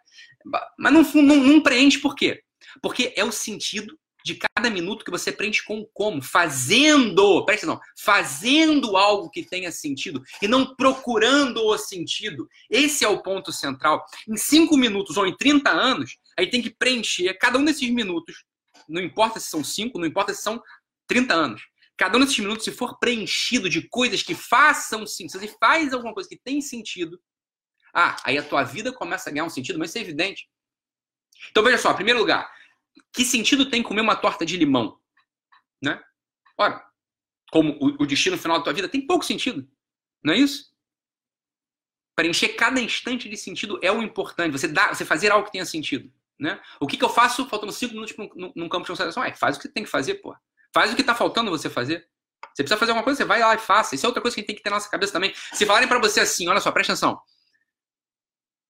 Mas 0.79 0.93
não, 0.93 1.03
não, 1.23 1.37
não 1.37 1.61
preenche 1.61 1.99
por 1.99 2.15
quê? 2.15 2.43
Porque 2.81 3.13
é 3.17 3.25
o 3.25 3.33
sentido 3.33 3.99
de 4.25 4.37
cada 4.37 4.71
minuto 4.71 5.05
que 5.05 5.11
você 5.11 5.33
preenche 5.33 5.65
com 5.65 5.85
como? 5.93 6.23
Fazendo, 6.23 7.45
presta 7.45 7.67
atenção, 7.67 7.83
fazendo 7.99 8.97
algo 8.97 9.31
que 9.31 9.45
tenha 9.45 9.73
sentido 9.73 10.23
e 10.41 10.49
não 10.49 10.75
procurando 10.75 11.65
o 11.65 11.77
sentido. 11.77 12.49
Esse 12.71 13.05
é 13.05 13.09
o 13.09 13.23
ponto 13.23 13.53
central. 13.53 14.05
Em 14.29 14.37
cinco 14.37 14.77
minutos 14.77 15.17
ou 15.17 15.27
em 15.27 15.37
30 15.37 15.71
anos, 15.71 16.17
aí 16.39 16.49
tem 16.49 16.63
que 16.63 16.71
preencher 16.71 17.35
cada 17.35 17.59
um 17.59 17.65
desses 17.65 17.91
minutos. 17.91 18.45
Não 18.89 19.03
importa 19.03 19.41
se 19.41 19.49
são 19.49 19.63
cinco, 19.65 19.99
não 19.99 20.07
importa 20.07 20.33
se 20.33 20.43
são 20.43 20.63
30 21.07 21.35
anos. 21.35 21.63
Cada 22.03 22.17
um 22.17 22.21
desses 22.21 22.37
minutos, 22.41 22.65
se 22.65 22.73
for 22.73 22.99
preenchido 22.99 23.69
de 23.69 23.89
coisas 23.89 24.25
que 24.25 24.35
façam 24.35 25.07
sentido, 25.07 25.39
se 25.39 25.47
você 25.47 25.57
faz 25.61 25.93
alguma 25.93 26.13
coisa 26.13 26.29
que 26.29 26.37
tem 26.37 26.61
sentido, 26.61 27.17
ah, 27.95 28.17
aí 28.25 28.37
a 28.37 28.43
tua 28.43 28.65
vida 28.65 28.93
começa 28.93 29.31
a 29.31 29.33
ganhar 29.33 29.45
um 29.45 29.49
sentido, 29.49 29.79
mas 29.79 29.91
isso 29.91 29.99
é 29.99 30.01
evidente. 30.01 30.51
Então 31.49 31.63
veja 31.63 31.79
só, 31.79 31.93
em 31.93 31.95
primeiro 31.95 32.19
lugar, 32.19 32.53
que 33.13 33.25
sentido 33.25 33.71
tem 33.71 33.85
comer 33.85 34.01
uma 34.01 34.17
torta 34.17 34.45
de 34.45 34.57
limão? 34.57 34.99
Né? 35.81 36.03
Ora, 36.59 36.85
como 37.53 37.79
o, 37.81 38.05
destino 38.05 38.37
final 38.37 38.59
da 38.59 38.65
tua 38.65 38.73
vida 38.73 38.89
tem 38.89 39.07
pouco 39.07 39.25
sentido, 39.25 39.71
não 40.25 40.35
é 40.35 40.39
isso? 40.39 40.75
Preencher 42.17 42.49
cada 42.57 42.81
instante 42.81 43.29
de 43.29 43.37
sentido 43.37 43.79
é 43.81 43.93
o 43.93 44.03
importante. 44.03 44.51
Você, 44.51 44.67
dá, 44.67 44.93
você 44.93 45.05
fazer 45.05 45.31
algo 45.31 45.47
que 45.47 45.53
tenha 45.53 45.65
sentido. 45.65 46.13
Né? 46.37 46.61
O 46.81 46.87
que, 46.89 46.97
que 46.97 47.05
eu 47.05 47.09
faço 47.09 47.49
faltando 47.49 47.71
cinco 47.71 47.95
minutos 47.95 48.17
num, 48.17 48.69
campo 48.69 48.83
de 48.83 48.91
concentração? 48.91 49.23
É, 49.23 49.33
faz 49.33 49.57
o 49.57 49.61
que 49.61 49.69
tem 49.69 49.85
que 49.85 49.89
fazer, 49.89 50.17
pô. 50.17 50.35
Faz 50.75 50.93
o 50.93 50.95
que 50.95 51.03
está 51.03 51.15
faltando 51.15 51.51
você 51.51 51.69
fazer. 51.69 52.09
Você 52.55 52.63
precisa 52.63 52.77
fazer 52.77 52.93
alguma 52.93 53.05
coisa, 53.05 53.19
você 53.19 53.25
vai 53.25 53.41
lá 53.41 53.55
e 53.55 53.59
faça. 53.59 53.95
Isso 53.95 54.05
é 54.05 54.09
outra 54.09 54.21
coisa 54.21 54.35
que 54.35 54.41
a 54.41 54.43
gente 54.43 54.49
tem 54.49 54.57
que 54.57 54.63
ter 54.63 54.71
na 54.71 54.77
nossa 54.77 54.91
cabeça 54.91 55.13
também. 55.13 55.33
Se 55.53 55.65
falarem 55.65 55.89
para 55.89 55.99
você 55.99 56.21
assim, 56.21 56.49
olha 56.49 56.61
só, 56.61 56.71
presta 56.71 56.93
atenção. 56.93 57.21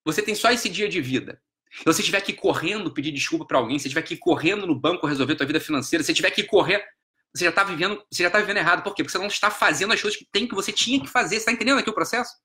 você 0.05 0.23
tem 0.23 0.35
só 0.35 0.51
esse 0.51 0.69
dia 0.69 0.89
de 0.89 1.01
vida. 1.01 1.41
Se 1.73 1.85
você 1.85 2.03
tiver 2.03 2.21
que 2.21 2.33
ir 2.33 2.37
correndo 2.37 2.93
pedir 2.93 3.11
desculpa 3.13 3.47
para 3.47 3.59
alguém, 3.59 3.79
se 3.79 3.89
tiver 3.89 4.03
que 4.03 4.15
ir 4.15 4.19
correndo 4.19 4.67
no 4.67 4.79
banco 4.79 5.07
resolver 5.07 5.35
tua 5.37 5.47
vida 5.47 5.59
financeira, 5.59 6.05
se 6.05 6.13
tiver 6.13 6.31
que 6.31 6.45
correr, 6.45 6.85
você 7.35 7.45
já 7.45 7.51
está 7.51 7.65
vivendo, 7.65 8.05
você 8.11 8.23
já 8.23 8.31
tá 8.31 8.39
vivendo 8.39 8.59
errado. 8.59 8.83
Por 8.83 8.95
quê? 8.95 9.03
Porque 9.03 9.13
você 9.13 9.19
não 9.19 9.27
está 9.27 9.51
fazendo 9.51 9.93
as 9.93 10.01
coisas 10.01 10.19
que 10.19 10.27
tem 10.31 10.47
que 10.47 10.55
você 10.55 10.71
tinha 10.71 11.01
que 11.01 11.09
fazer. 11.09 11.37
Você 11.37 11.43
está 11.43 11.53
entendendo 11.53 11.79
aqui 11.79 11.89
o 11.89 11.95
processo? 11.95 12.37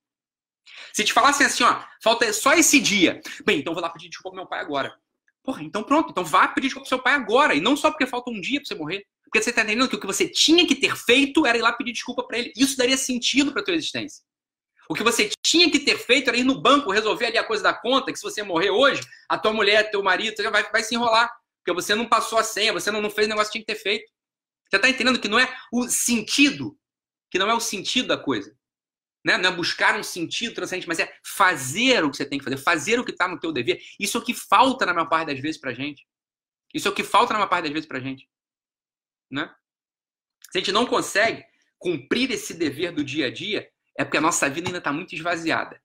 Se 0.94 1.04
te 1.04 1.12
falassem 1.12 1.46
assim, 1.46 1.64
ó, 1.64 1.84
falta 2.02 2.32
só 2.32 2.54
esse 2.54 2.80
dia. 2.80 3.22
Bem, 3.46 3.60
então 3.60 3.74
vou 3.74 3.84
lá 3.84 3.90
pedir 3.90 4.10
desculpa 4.10 4.30
pro 4.30 4.44
meu 4.44 4.48
pai 4.48 4.62
agora. 4.62 4.98
Porra, 5.44 5.62
então 5.62 5.84
pronto. 5.84 6.12
Então 6.12 6.24
vá 6.24 6.48
pedir 6.48 6.68
desculpa 6.68 6.86
pro 6.86 6.96
seu 6.96 7.04
pai 7.04 7.14
agora. 7.14 7.54
E 7.54 7.60
não 7.60 7.76
só 7.76 7.92
porque 7.92 8.08
falta 8.08 8.32
um 8.32 8.40
dia 8.40 8.62
para 8.62 8.68
você 8.68 8.76
morrer. 8.76 9.06
Porque 9.28 9.44
você 9.44 9.50
está 9.50 9.62
entendendo 9.62 9.90
que 9.90 9.96
o 9.96 10.00
que 10.00 10.08
você 10.08 10.28
tinha 10.28 10.66
que 10.66 10.76
ter 10.76 10.96
feito 10.96 11.46
era 11.46 11.58
ir 11.58 11.62
lá 11.62 11.74
pedir 11.74 11.92
desculpa 11.92 12.26
para 12.26 12.40
ele. 12.40 12.54
Isso 12.56 12.78
daria 12.78 12.96
sentido 12.96 13.52
para 13.52 13.62
tua 13.62 13.76
existência. 13.76 14.24
O 14.90 14.94
que 14.96 15.04
você 15.04 15.30
tinha 15.46 15.70
que 15.70 15.80
ter 15.80 15.98
feito 15.98 16.30
era 16.30 16.38
ir 16.38 16.46
no 16.46 16.62
banco 16.62 16.92
resolver 16.92 17.26
ali 17.26 17.38
a 17.38 17.44
coisa 17.44 17.62
da 17.62 17.74
conta, 17.74 18.12
que 18.12 18.18
se 18.18 18.24
você 18.24 18.42
morrer 18.42 18.70
hoje, 18.70 19.02
a 19.28 19.38
tua 19.38 19.52
mulher, 19.52 19.92
teu 19.92 20.02
marido, 20.02 20.42
vai, 20.50 20.64
vai 20.72 20.82
se 20.82 20.96
enrolar. 20.96 21.30
Porque 21.60 21.74
você 21.74 21.94
não 21.94 22.08
passou 22.08 22.38
a 22.38 22.44
senha, 22.44 22.72
você 22.72 22.90
não, 22.90 23.02
não 23.02 23.10
fez 23.10 23.28
o 23.28 23.30
negócio 23.30 23.52
que 23.52 23.60
tinha 23.60 23.66
que 23.66 23.74
ter 23.74 23.80
feito. 23.80 24.10
Você 24.70 24.78
está 24.78 24.90
entendendo 24.90 25.20
que 25.20 25.28
não 25.28 25.40
é 25.40 25.54
o 25.74 25.90
sentido, 25.90 26.78
que 27.30 27.38
não 27.38 27.50
é 27.50 27.54
o 27.54 27.60
sentido 27.60 28.08
da 28.08 28.18
coisa. 28.18 28.56
Né? 29.26 29.38
Não 29.38 29.50
é 29.50 29.54
buscar 29.54 30.00
um 30.00 30.04
sentido 30.04 30.56
transcendente, 30.56 30.88
mas 30.88 31.00
é 31.00 31.14
fazer 31.22 32.06
o 32.06 32.10
que 32.10 32.16
você 32.16 32.26
tem 32.26 32.40
que 32.40 32.46
fazer, 32.46 32.58
fazer 32.58 32.98
o 32.98 33.04
que 33.04 33.12
está 33.12 33.28
no 33.28 33.38
teu 33.38 33.52
dever. 33.52 33.82
Isso 34.00 34.18
é 34.18 34.22
o 34.22 34.24
que 34.24 34.34
falta 34.34 34.86
na 34.86 34.94
maior 34.94 35.10
parte 35.10 35.28
das 35.28 35.40
vezes 35.42 35.60
pra 35.60 35.74
gente. 35.74 36.08
Isso 36.74 36.88
é 36.88 36.92
o 36.92 36.94
que 36.94 37.04
falta 37.04 37.34
na 37.34 37.40
maior 37.40 37.50
parte 37.50 37.66
das 37.66 37.74
vezes 37.74 37.88
pra 37.88 38.00
gente. 38.00 38.26
Né? 39.30 39.54
Se 40.52 40.58
a 40.58 40.60
gente 40.60 40.72
não 40.72 40.86
consegue 40.86 41.44
cumprir 41.78 42.32
esse 42.32 42.54
dever 42.54 42.92
do 42.92 43.04
dia 43.04 43.28
a 43.28 43.32
dia, 43.32 43.70
é 43.98 44.04
porque 44.04 44.18
a 44.18 44.22
nossa 44.22 44.50
vida 44.50 44.68
ainda 44.68 44.78
está 44.80 44.92
muito 44.94 45.14
esvaziada. 45.14 45.82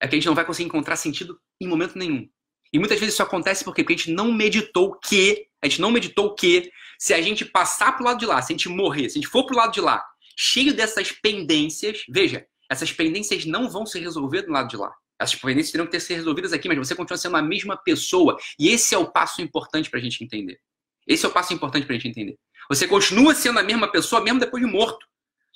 É 0.00 0.06
que 0.06 0.14
a 0.14 0.18
gente 0.18 0.26
não 0.26 0.34
vai 0.34 0.44
conseguir 0.44 0.68
encontrar 0.68 0.96
sentido 0.96 1.40
em 1.60 1.66
momento 1.66 1.98
nenhum. 1.98 2.28
E 2.72 2.78
muitas 2.78 2.98
vezes 2.98 3.14
isso 3.14 3.22
acontece 3.22 3.64
porque, 3.64 3.82
a 3.82 3.90
gente 3.90 4.10
não 4.10 4.32
meditou 4.32 4.98
que, 4.98 5.48
a 5.62 5.68
gente 5.68 5.80
não 5.80 5.90
meditou 5.90 6.34
que, 6.34 6.70
se 6.98 7.14
a 7.14 7.22
gente 7.22 7.44
passar 7.44 7.92
pro 7.92 8.04
lado 8.04 8.18
de 8.18 8.26
lá, 8.26 8.42
se 8.42 8.52
a 8.52 8.56
gente 8.56 8.68
morrer, 8.68 9.08
se 9.08 9.18
a 9.18 9.20
gente 9.22 9.30
for 9.30 9.46
pro 9.46 9.56
lado 9.56 9.72
de 9.72 9.80
lá, 9.80 10.04
cheio 10.36 10.74
dessas 10.74 11.12
pendências, 11.12 12.04
veja, 12.08 12.46
essas 12.70 12.92
pendências 12.92 13.44
não 13.46 13.70
vão 13.70 13.86
se 13.86 13.98
resolver 13.98 14.42
do 14.42 14.52
lado 14.52 14.68
de 14.68 14.76
lá. 14.76 14.92
Essas 15.18 15.36
pendências 15.36 15.72
terão 15.72 15.86
que 15.86 15.92
ter 15.92 16.00
ser 16.00 16.16
resolvidas 16.16 16.52
aqui, 16.52 16.68
mas 16.68 16.76
você 16.76 16.94
continua 16.94 17.16
sendo 17.16 17.36
a 17.36 17.42
mesma 17.42 17.76
pessoa. 17.76 18.36
E 18.58 18.68
esse 18.68 18.94
é 18.94 18.98
o 18.98 19.10
passo 19.10 19.40
importante 19.40 19.88
para 19.88 19.98
a 19.98 20.02
gente 20.02 20.22
entender. 20.22 20.60
Esse 21.06 21.24
é 21.24 21.28
o 21.28 21.32
passo 21.32 21.52
importante 21.52 21.86
para 21.86 21.94
a 21.94 21.98
gente 21.98 22.08
entender. 22.08 22.36
Você 22.68 22.88
continua 22.88 23.34
sendo 23.34 23.58
a 23.58 23.62
mesma 23.62 23.90
pessoa 23.90 24.20
mesmo 24.20 24.40
depois 24.40 24.64
de 24.64 24.70
morto. 24.70 25.06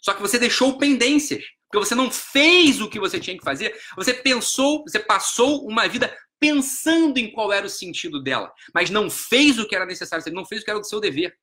Só 0.01 0.15
que 0.15 0.23
você 0.23 0.39
deixou 0.39 0.79
pendências. 0.79 1.45
Porque 1.69 1.87
você 1.87 1.95
não 1.95 2.11
fez 2.11 2.81
o 2.81 2.89
que 2.89 2.99
você 2.99 3.21
tinha 3.21 3.37
que 3.37 3.45
fazer. 3.45 3.79
Você 3.97 4.15
pensou, 4.15 4.83
você 4.83 4.99
passou 4.99 5.67
uma 5.67 5.87
vida 5.89 6.17
pensando 6.41 7.19
em 7.19 7.31
qual 7.31 7.53
era 7.53 7.67
o 7.67 7.71
sentido 7.71 8.21
dela, 8.21 8.51
mas 8.75 8.89
não 8.89 9.11
fez 9.11 9.59
o 9.59 9.69
que 9.69 9.77
era 9.77 9.85
necessário, 9.85 10.25
você 10.25 10.31
não 10.31 10.47
fez 10.47 10.63
o 10.63 10.65
que 10.65 10.71
era 10.71 10.81
do 10.81 10.87
seu 10.87 10.99
dever. 10.99 11.37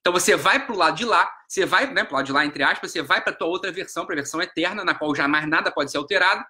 Então 0.00 0.12
você 0.12 0.34
vai 0.34 0.64
para 0.64 0.74
o 0.74 0.78
lado 0.78 0.96
de 0.96 1.04
lá, 1.04 1.30
você 1.46 1.66
vai 1.66 1.92
né, 1.92 2.02
para 2.02 2.14
o 2.14 2.16
lado 2.16 2.26
de 2.26 2.32
lá, 2.32 2.46
entre 2.46 2.62
aspas, 2.62 2.90
você 2.90 3.02
vai 3.02 3.22
para 3.22 3.32
a 3.32 3.36
tua 3.36 3.48
outra 3.48 3.70
versão, 3.70 4.06
para 4.06 4.14
a 4.14 4.16
versão 4.16 4.40
eterna, 4.40 4.84
na 4.84 4.94
qual 4.94 5.14
jamais 5.14 5.46
nada 5.46 5.70
pode 5.70 5.90
ser 5.90 5.98
alterado, 5.98 6.42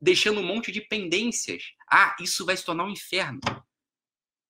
deixando 0.00 0.40
um 0.40 0.44
monte 0.44 0.70
de 0.70 0.82
pendências. 0.82 1.62
Ah, 1.90 2.14
isso 2.20 2.44
vai 2.44 2.56
se 2.56 2.64
tornar 2.64 2.84
um 2.84 2.90
inferno. 2.90 3.40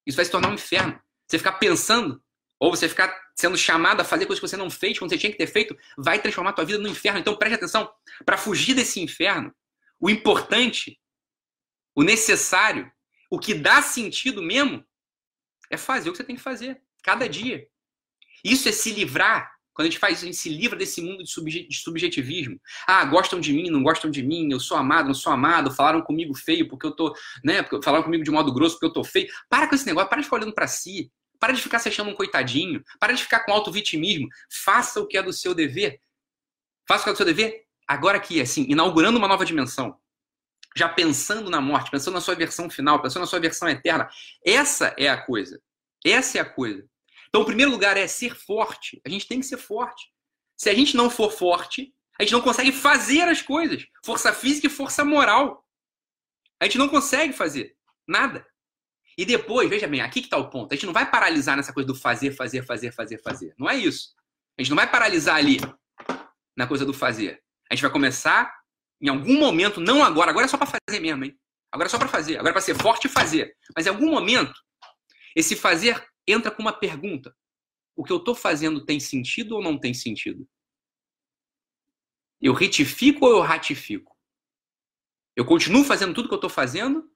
Isso 0.04 0.16
vai 0.16 0.24
se 0.24 0.30
tornar 0.30 0.48
um 0.48 0.54
inferno. 0.54 1.00
Você 1.32 1.38
ficar 1.38 1.52
pensando, 1.52 2.22
ou 2.60 2.76
você 2.76 2.86
ficar 2.86 3.18
sendo 3.34 3.56
chamado 3.56 4.02
a 4.02 4.04
fazer 4.04 4.26
coisas 4.26 4.38
que 4.38 4.46
você 4.46 4.56
não 4.56 4.68
fez 4.68 4.98
quando 4.98 5.10
você 5.10 5.16
tinha 5.16 5.32
que 5.32 5.38
ter 5.38 5.46
feito, 5.46 5.74
vai 5.96 6.20
transformar 6.20 6.50
a 6.50 6.52
tua 6.52 6.66
vida 6.66 6.78
no 6.78 6.88
inferno. 6.88 7.18
Então 7.18 7.34
preste 7.34 7.54
atenção, 7.54 7.90
para 8.26 8.36
fugir 8.36 8.74
desse 8.74 9.00
inferno, 9.00 9.50
o 9.98 10.10
importante 10.10 11.00
o 11.94 12.02
necessário, 12.02 12.92
o 13.30 13.38
que 13.38 13.54
dá 13.54 13.80
sentido 13.80 14.42
mesmo, 14.42 14.84
é 15.70 15.78
fazer 15.78 16.10
o 16.10 16.12
que 16.12 16.18
você 16.18 16.24
tem 16.24 16.36
que 16.36 16.42
fazer, 16.42 16.82
cada 17.02 17.26
dia. 17.26 17.66
Isso 18.44 18.68
é 18.68 18.72
se 18.72 18.92
livrar. 18.92 19.50
Quando 19.72 19.86
a 19.86 19.90
gente 19.90 19.98
faz 19.98 20.18
isso, 20.18 20.24
a 20.24 20.26
gente 20.26 20.36
se 20.36 20.50
livra 20.50 20.78
desse 20.78 21.00
mundo 21.00 21.24
de 21.24 21.74
subjetivismo. 21.74 22.60
Ah, 22.86 23.02
gostam 23.06 23.40
de 23.40 23.54
mim, 23.54 23.70
não 23.70 23.82
gostam 23.82 24.10
de 24.10 24.22
mim, 24.22 24.52
eu 24.52 24.60
sou 24.60 24.76
amado, 24.76 25.06
não 25.06 25.14
sou 25.14 25.32
amado, 25.32 25.70
falaram 25.70 26.02
comigo 26.02 26.34
feio 26.34 26.68
porque 26.68 26.86
eu 26.86 26.92
tô, 26.92 27.14
né, 27.42 27.66
falaram 27.82 28.04
comigo 28.04 28.22
de 28.22 28.30
modo 28.30 28.52
grosso 28.52 28.74
porque 28.74 28.86
eu 28.86 28.92
tô 28.92 29.02
feio. 29.02 29.28
Para 29.48 29.66
com 29.66 29.74
esse 29.74 29.86
negócio, 29.86 30.10
para 30.10 30.18
de 30.18 30.24
ficar 30.24 30.36
olhando 30.36 30.54
para 30.54 30.66
si. 30.66 31.10
Para 31.42 31.52
de 31.52 31.60
ficar 31.60 31.80
se 31.80 31.88
achando 31.88 32.08
um 32.08 32.14
coitadinho. 32.14 32.84
Para 33.00 33.12
de 33.12 33.20
ficar 33.24 33.40
com 33.40 33.52
auto-vitimismo. 33.52 34.28
Faça 34.48 35.00
o 35.00 35.08
que 35.08 35.18
é 35.18 35.22
do 35.22 35.32
seu 35.32 35.52
dever. 35.52 36.00
Faça 36.86 37.00
o 37.00 37.04
que 37.04 37.10
é 37.10 37.12
do 37.14 37.16
seu 37.16 37.26
dever 37.26 37.64
agora 37.84 38.16
aqui, 38.16 38.40
assim, 38.40 38.64
inaugurando 38.68 39.18
uma 39.18 39.26
nova 39.26 39.44
dimensão 39.44 40.00
já 40.74 40.88
pensando 40.88 41.50
na 41.50 41.60
morte, 41.60 41.90
pensando 41.90 42.14
na 42.14 42.20
sua 42.20 42.34
versão 42.34 42.70
final, 42.70 43.02
pensando 43.02 43.22
na 43.22 43.26
sua 43.26 43.40
versão 43.40 43.68
eterna. 43.68 44.08
Essa 44.46 44.94
é 44.96 45.08
a 45.08 45.20
coisa. 45.20 45.60
Essa 46.04 46.38
é 46.38 46.40
a 46.40 46.44
coisa. 46.46 46.88
Então, 47.28 47.42
o 47.42 47.44
primeiro 47.44 47.70
lugar 47.70 47.96
é 47.96 48.06
ser 48.06 48.34
forte. 48.34 49.00
A 49.04 49.08
gente 49.10 49.26
tem 49.26 49.40
que 49.40 49.46
ser 49.46 49.58
forte. 49.58 50.10
Se 50.56 50.70
a 50.70 50.74
gente 50.74 50.96
não 50.96 51.10
for 51.10 51.30
forte, 51.30 51.92
a 52.18 52.22
gente 52.22 52.32
não 52.32 52.40
consegue 52.40 52.72
fazer 52.72 53.22
as 53.22 53.42
coisas. 53.42 53.86
Força 54.04 54.32
física 54.32 54.66
e 54.68 54.70
força 54.70 55.04
moral. 55.04 55.66
A 56.60 56.64
gente 56.64 56.78
não 56.78 56.88
consegue 56.88 57.32
fazer 57.32 57.76
nada. 58.06 58.46
E 59.16 59.24
depois, 59.24 59.68
veja 59.68 59.86
bem, 59.86 60.00
aqui 60.00 60.20
que 60.20 60.26
está 60.26 60.38
o 60.38 60.48
ponto. 60.48 60.72
A 60.72 60.74
gente 60.74 60.86
não 60.86 60.92
vai 60.92 61.10
paralisar 61.10 61.56
nessa 61.56 61.72
coisa 61.72 61.86
do 61.86 61.94
fazer, 61.94 62.32
fazer, 62.32 62.64
fazer, 62.64 62.92
fazer, 62.92 63.18
fazer. 63.18 63.54
Não 63.58 63.68
é 63.68 63.76
isso. 63.76 64.14
A 64.58 64.62
gente 64.62 64.70
não 64.70 64.76
vai 64.76 64.90
paralisar 64.90 65.36
ali 65.36 65.58
na 66.56 66.66
coisa 66.66 66.84
do 66.84 66.94
fazer. 66.94 67.42
A 67.70 67.74
gente 67.74 67.82
vai 67.82 67.90
começar 67.90 68.52
em 69.00 69.08
algum 69.08 69.38
momento, 69.38 69.80
não 69.80 70.04
agora, 70.04 70.30
agora 70.30 70.46
é 70.46 70.48
só 70.48 70.56
para 70.56 70.66
fazer 70.66 71.00
mesmo, 71.00 71.24
hein? 71.24 71.38
Agora 71.72 71.88
é 71.88 71.90
só 71.90 71.98
para 71.98 72.08
fazer, 72.08 72.34
agora 72.34 72.50
é 72.50 72.52
para 72.52 72.60
ser 72.60 72.76
forte 72.76 73.06
e 73.06 73.10
fazer. 73.10 73.56
Mas 73.74 73.86
em 73.86 73.88
algum 73.88 74.10
momento, 74.10 74.54
esse 75.34 75.56
fazer 75.56 76.06
entra 76.26 76.50
com 76.50 76.62
uma 76.62 76.72
pergunta: 76.72 77.34
o 77.96 78.04
que 78.04 78.12
eu 78.12 78.18
estou 78.18 78.34
fazendo 78.34 78.84
tem 78.84 79.00
sentido 79.00 79.56
ou 79.56 79.62
não 79.62 79.78
tem 79.78 79.92
sentido? 79.92 80.48
Eu 82.40 82.52
retifico 82.52 83.26
ou 83.26 83.32
eu 83.32 83.40
ratifico? 83.40 84.16
Eu 85.34 85.44
continuo 85.44 85.84
fazendo 85.84 86.14
tudo 86.14 86.28
que 86.28 86.34
eu 86.34 86.36
estou 86.36 86.50
fazendo? 86.50 87.10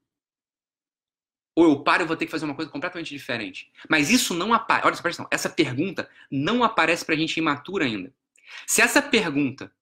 Ou 1.57 1.65
eu 1.65 1.83
paro 1.83 2.05
e 2.05 2.07
vou 2.07 2.17
ter 2.17 2.27
que 2.27 2.31
fazer 2.31 2.45
uma 2.45 2.55
coisa 2.55 2.71
completamente 2.71 3.09
diferente? 3.09 3.73
Mas 3.89 4.11
isso 4.11 4.35
não 4.35 4.55
aparece. 4.55 4.87
Olha, 4.87 4.97
presta 5.03 5.27
essa 5.31 5.49
pergunta 5.49 6.09
não 6.31 6.63
aparece 6.63 7.05
para 7.05 7.15
a 7.15 7.19
gente 7.19 7.39
imatura 7.39 7.87
ainda. 7.87 8.13
Se 8.67 8.81
essa 8.81 9.03
pergunta 9.03 9.73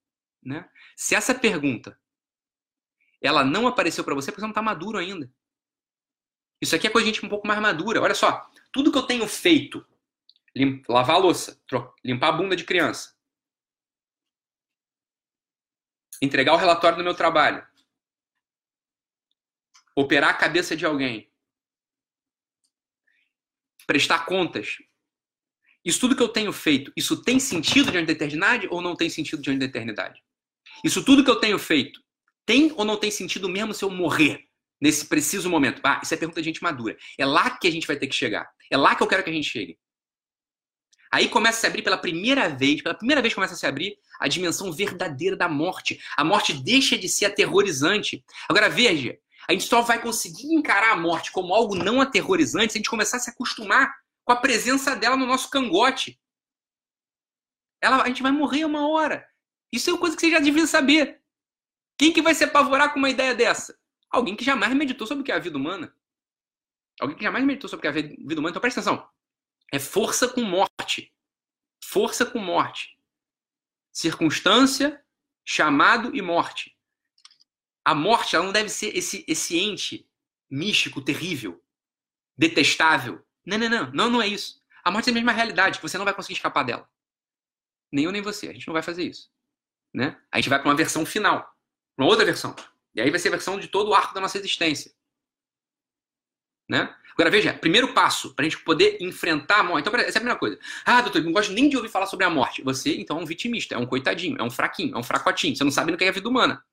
né, 0.45 0.69
se 0.95 1.15
essa 1.15 1.35
pergunta 1.35 1.99
ela 3.21 3.43
não 3.43 3.67
apareceu 3.67 4.05
para 4.05 4.15
você, 4.15 4.31
porque 4.31 4.41
você 4.41 4.47
não 4.47 4.51
está 4.51 4.61
maduro 4.61 4.99
ainda. 4.99 5.33
Isso 6.61 6.77
aqui 6.77 6.87
é 6.87 6.91
coisa 6.91 7.07
de 7.07 7.15
gente 7.15 7.25
um 7.25 7.29
pouco 7.29 7.47
mais 7.47 7.59
madura. 7.59 8.03
Olha 8.03 8.15
só, 8.15 8.51
tudo 8.71 8.93
que 8.93 8.99
eu 8.99 9.07
tenho 9.07 9.27
feito, 9.27 9.85
lavar 10.87 11.17
a 11.17 11.19
louça, 11.19 11.59
limpar 12.05 12.29
a 12.29 12.33
bunda 12.33 12.55
de 12.55 12.65
criança, 12.65 13.17
entregar 16.21 16.53
o 16.53 16.59
relatório 16.59 16.99
do 16.99 17.05
meu 17.05 17.15
trabalho, 17.15 17.67
operar 19.97 20.31
a 20.31 20.35
cabeça 20.35 20.77
de 20.77 20.85
alguém, 20.85 21.33
prestar 23.87 24.27
contas. 24.27 24.77
Isso 25.85 26.01
tudo 26.01 26.17
que 26.17 26.23
eu 26.23 26.29
tenho 26.29 26.53
feito, 26.53 26.93
isso 26.97 27.23
tem 27.23 27.39
sentido 27.39 27.91
diante 27.91 28.07
da 28.07 28.13
eternidade 28.13 28.67
ou 28.71 28.81
não 28.81 28.97
tem 28.97 29.11
sentido 29.11 29.43
diante 29.43 29.59
da 29.59 29.67
eternidade? 29.67 30.23
Isso 30.83 31.05
tudo 31.05 31.23
que 31.23 31.31
eu 31.31 31.37
tenho 31.37 31.59
feito, 31.59 32.01
tem 32.47 32.73
ou 32.77 32.85
não 32.85 32.97
tem 32.97 33.11
sentido 33.11 33.49
mesmo 33.49 33.75
se 33.75 33.85
eu 33.85 33.91
morrer 33.91 34.45
nesse 34.81 35.07
preciso 35.07 35.51
momento? 35.51 35.81
Ah, 35.85 36.01
isso 36.03 36.15
é 36.15 36.17
pergunta 36.17 36.41
de 36.41 36.47
gente 36.47 36.63
madura. 36.63 36.97
É 37.19 37.25
lá 37.27 37.51
que 37.59 37.67
a 37.69 37.71
gente 37.71 37.87
vai 37.87 37.97
ter 37.97 38.07
que 38.07 38.15
chegar. 38.15 38.49
É 38.71 38.77
lá 38.77 38.95
que 38.95 39.03
eu 39.03 39.07
quero 39.07 39.23
que 39.23 39.31
a 39.31 39.33
gente 39.33 39.49
chegue. 39.49 39.79
Aí 41.13 41.29
começa 41.29 41.59
a 41.59 41.61
se 41.61 41.67
abrir 41.69 41.83
pela 41.83 41.97
primeira 41.97 42.49
vez, 42.49 42.83
pela 42.83 42.95
primeira 42.95 43.23
vez 43.23 43.33
começa 43.33 43.55
a 43.55 43.57
se 43.57 43.65
abrir 43.67 43.97
a 44.19 44.27
dimensão 44.27 44.73
verdadeira 44.73 45.37
da 45.37 45.49
morte. 45.49 46.01
A 46.17 46.25
morte 46.25 46.53
deixa 46.53 46.99
de 46.99 47.09
ser 47.09 47.27
aterrorizante. 47.27 48.25
Agora 48.49 48.69
veja, 48.69 49.17
a 49.49 49.53
gente 49.53 49.65
só 49.67 49.83
vai 49.83 50.01
conseguir 50.01 50.55
encarar 50.55 50.93
a 50.93 50.97
morte 50.97 51.31
como 51.33 51.55
algo 51.55 51.75
não 51.75 52.01
aterrorizante 52.01 52.73
se 52.73 52.79
a 52.79 52.81
gente 52.81 52.91
começar 52.91 53.19
a 53.19 53.21
se 53.21 53.31
acostumar 53.31 53.95
com 54.25 54.33
a 54.33 54.37
presença 54.37 54.97
dela 54.97 55.17
no 55.17 55.27
nosso 55.27 55.51
cangote. 55.51 56.21
Ela, 57.81 58.03
a 58.03 58.07
gente 58.07 58.23
vai 58.23 58.33
morrer 58.33 58.65
uma 58.65 58.89
hora. 58.89 59.29
Isso 59.71 59.91
é 59.91 59.99
coisa 59.99 60.17
que 60.17 60.21
você 60.21 60.31
já 60.31 60.39
devia 60.39 60.67
saber. 60.67 61.23
Quem 61.99 62.13
que 62.13 62.23
vai 62.23 62.35
se 62.35 62.45
apavorar 62.45 62.93
com 62.93 62.99
uma 62.99 63.11
ideia 63.11 63.35
dessa? 63.35 63.79
Alguém 64.11 64.35
que 64.35 64.45
jamais 64.45 64.73
meditou 64.75 65.07
sobre 65.07 65.23
o 65.23 65.25
que 65.25 65.33
é 65.33 65.35
a 65.35 65.41
vida 65.41 65.59
humana. 65.59 65.95
Alguém 67.01 67.17
que 67.17 67.25
jamais 67.25 67.45
meditou 67.45 67.69
sobre 67.69 67.81
o 67.81 67.83
que 67.83 67.99
é 67.99 68.03
a 68.03 68.07
vida 68.07 68.41
humana. 68.41 68.51
Então 68.51 68.61
presta 68.61 68.81
atenção. 68.81 69.09
É 69.73 69.79
força 69.79 70.29
com 70.29 70.43
morte. 70.43 71.13
Força 71.85 72.25
com 72.25 72.39
morte. 72.39 72.99
Circunstância, 73.93 75.05
chamado 75.45 76.15
e 76.17 76.23
morte. 76.23 76.74
A 77.85 77.95
morte 77.95 78.35
ela 78.35 78.45
não 78.45 78.53
deve 78.53 78.69
ser 78.69 78.97
esse, 78.97 79.25
esse 79.29 79.59
ente 79.59 80.09
místico, 80.51 81.03
terrível, 81.03 81.63
detestável. 82.37 83.25
Não, 83.45 83.59
não, 83.59 83.69
não. 83.69 83.93
Não, 83.93 84.11
não 84.11 84.23
é 84.23 84.27
isso. 84.27 84.63
A 84.83 84.91
morte 84.91 85.09
é 85.09 85.11
a 85.11 85.15
mesma 85.15 85.33
realidade, 85.33 85.81
você 85.81 85.99
não 85.99 86.05
vai 86.05 86.15
conseguir 86.15 86.35
escapar 86.35 86.63
dela. 86.63 86.89
Nem 87.93 88.05
eu, 88.05 88.13
nem 88.13 88.23
você. 88.23 88.49
A 88.49 88.53
gente 88.53 88.67
não 88.67 88.75
vai 88.75 88.83
fazer 88.83 89.05
isso. 89.05 89.31
Né? 89.93 90.19
A 90.31 90.39
gente 90.39 90.49
vai 90.49 90.59
para 90.59 90.69
uma 90.69 90.77
versão 90.77 91.07
final, 91.07 91.55
uma 91.97 92.07
outra 92.07 92.25
versão. 92.25 92.55
E 92.95 93.01
aí 93.01 93.11
vai 93.11 93.19
ser 93.19 93.29
a 93.29 93.33
versão 93.33 93.59
de 93.59 93.69
todo 93.69 93.91
o 93.91 93.95
arco 93.95 94.15
da 94.15 94.21
nossa 94.21 94.39
existência. 94.39 94.93
Né? 96.69 96.95
Agora 97.13 97.31
veja, 97.31 97.55
primeiro 97.55 97.95
passo 97.95 98.35
para 98.35 98.45
a 98.45 98.49
gente 98.49 98.63
poder 98.65 98.99
enfrentar 99.01 99.61
a 99.61 99.63
morte. 99.63 99.89
Então, 99.89 100.01
essa 100.01 100.09
é 100.09 100.11
a 100.11 100.21
primeira 100.21 100.39
coisa. 100.39 100.59
Ah, 100.85 101.01
doutor, 101.01 101.23
não 101.23 101.33
gosto 101.33 101.53
nem 101.53 101.69
de 101.69 101.77
ouvir 101.77 101.89
falar 101.89 102.07
sobre 102.07 102.25
a 102.25 102.31
morte. 102.31 102.63
Você, 102.63 102.97
então, 102.97 103.19
é 103.19 103.23
um 103.23 103.27
vitimista, 103.27 103.77
é 103.77 103.79
um 103.79 103.87
coitadinho, 103.87 104.37
é 104.39 104.43
um 104.43 104.51
fraquinho, 104.51 104.97
é 104.97 104.99
um 104.99 105.03
fracotinho. 105.03 105.55
Você 105.55 105.63
não 105.63 105.71
sabe 105.71 105.93
no 105.93 105.97
que 105.97 106.05
é 106.05 106.09
a 106.09 106.13
vida 106.13 106.29
humana. 106.29 106.65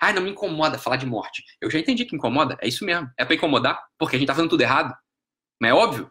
Ah, 0.00 0.12
não 0.12 0.22
me 0.22 0.30
incomoda 0.30 0.78
falar 0.78 0.96
de 0.96 1.06
morte. 1.06 1.42
Eu 1.60 1.70
já 1.70 1.78
entendi 1.78 2.04
que 2.04 2.16
incomoda. 2.16 2.56
É 2.60 2.68
isso 2.68 2.84
mesmo. 2.84 3.10
É 3.18 3.24
para 3.24 3.34
incomodar, 3.34 3.82
porque 3.98 4.16
a 4.16 4.18
gente 4.18 4.28
tá 4.28 4.34
fazendo 4.34 4.50
tudo 4.50 4.60
errado. 4.60 4.94
Mas 5.60 5.70
é 5.70 5.74
óbvio. 5.74 6.10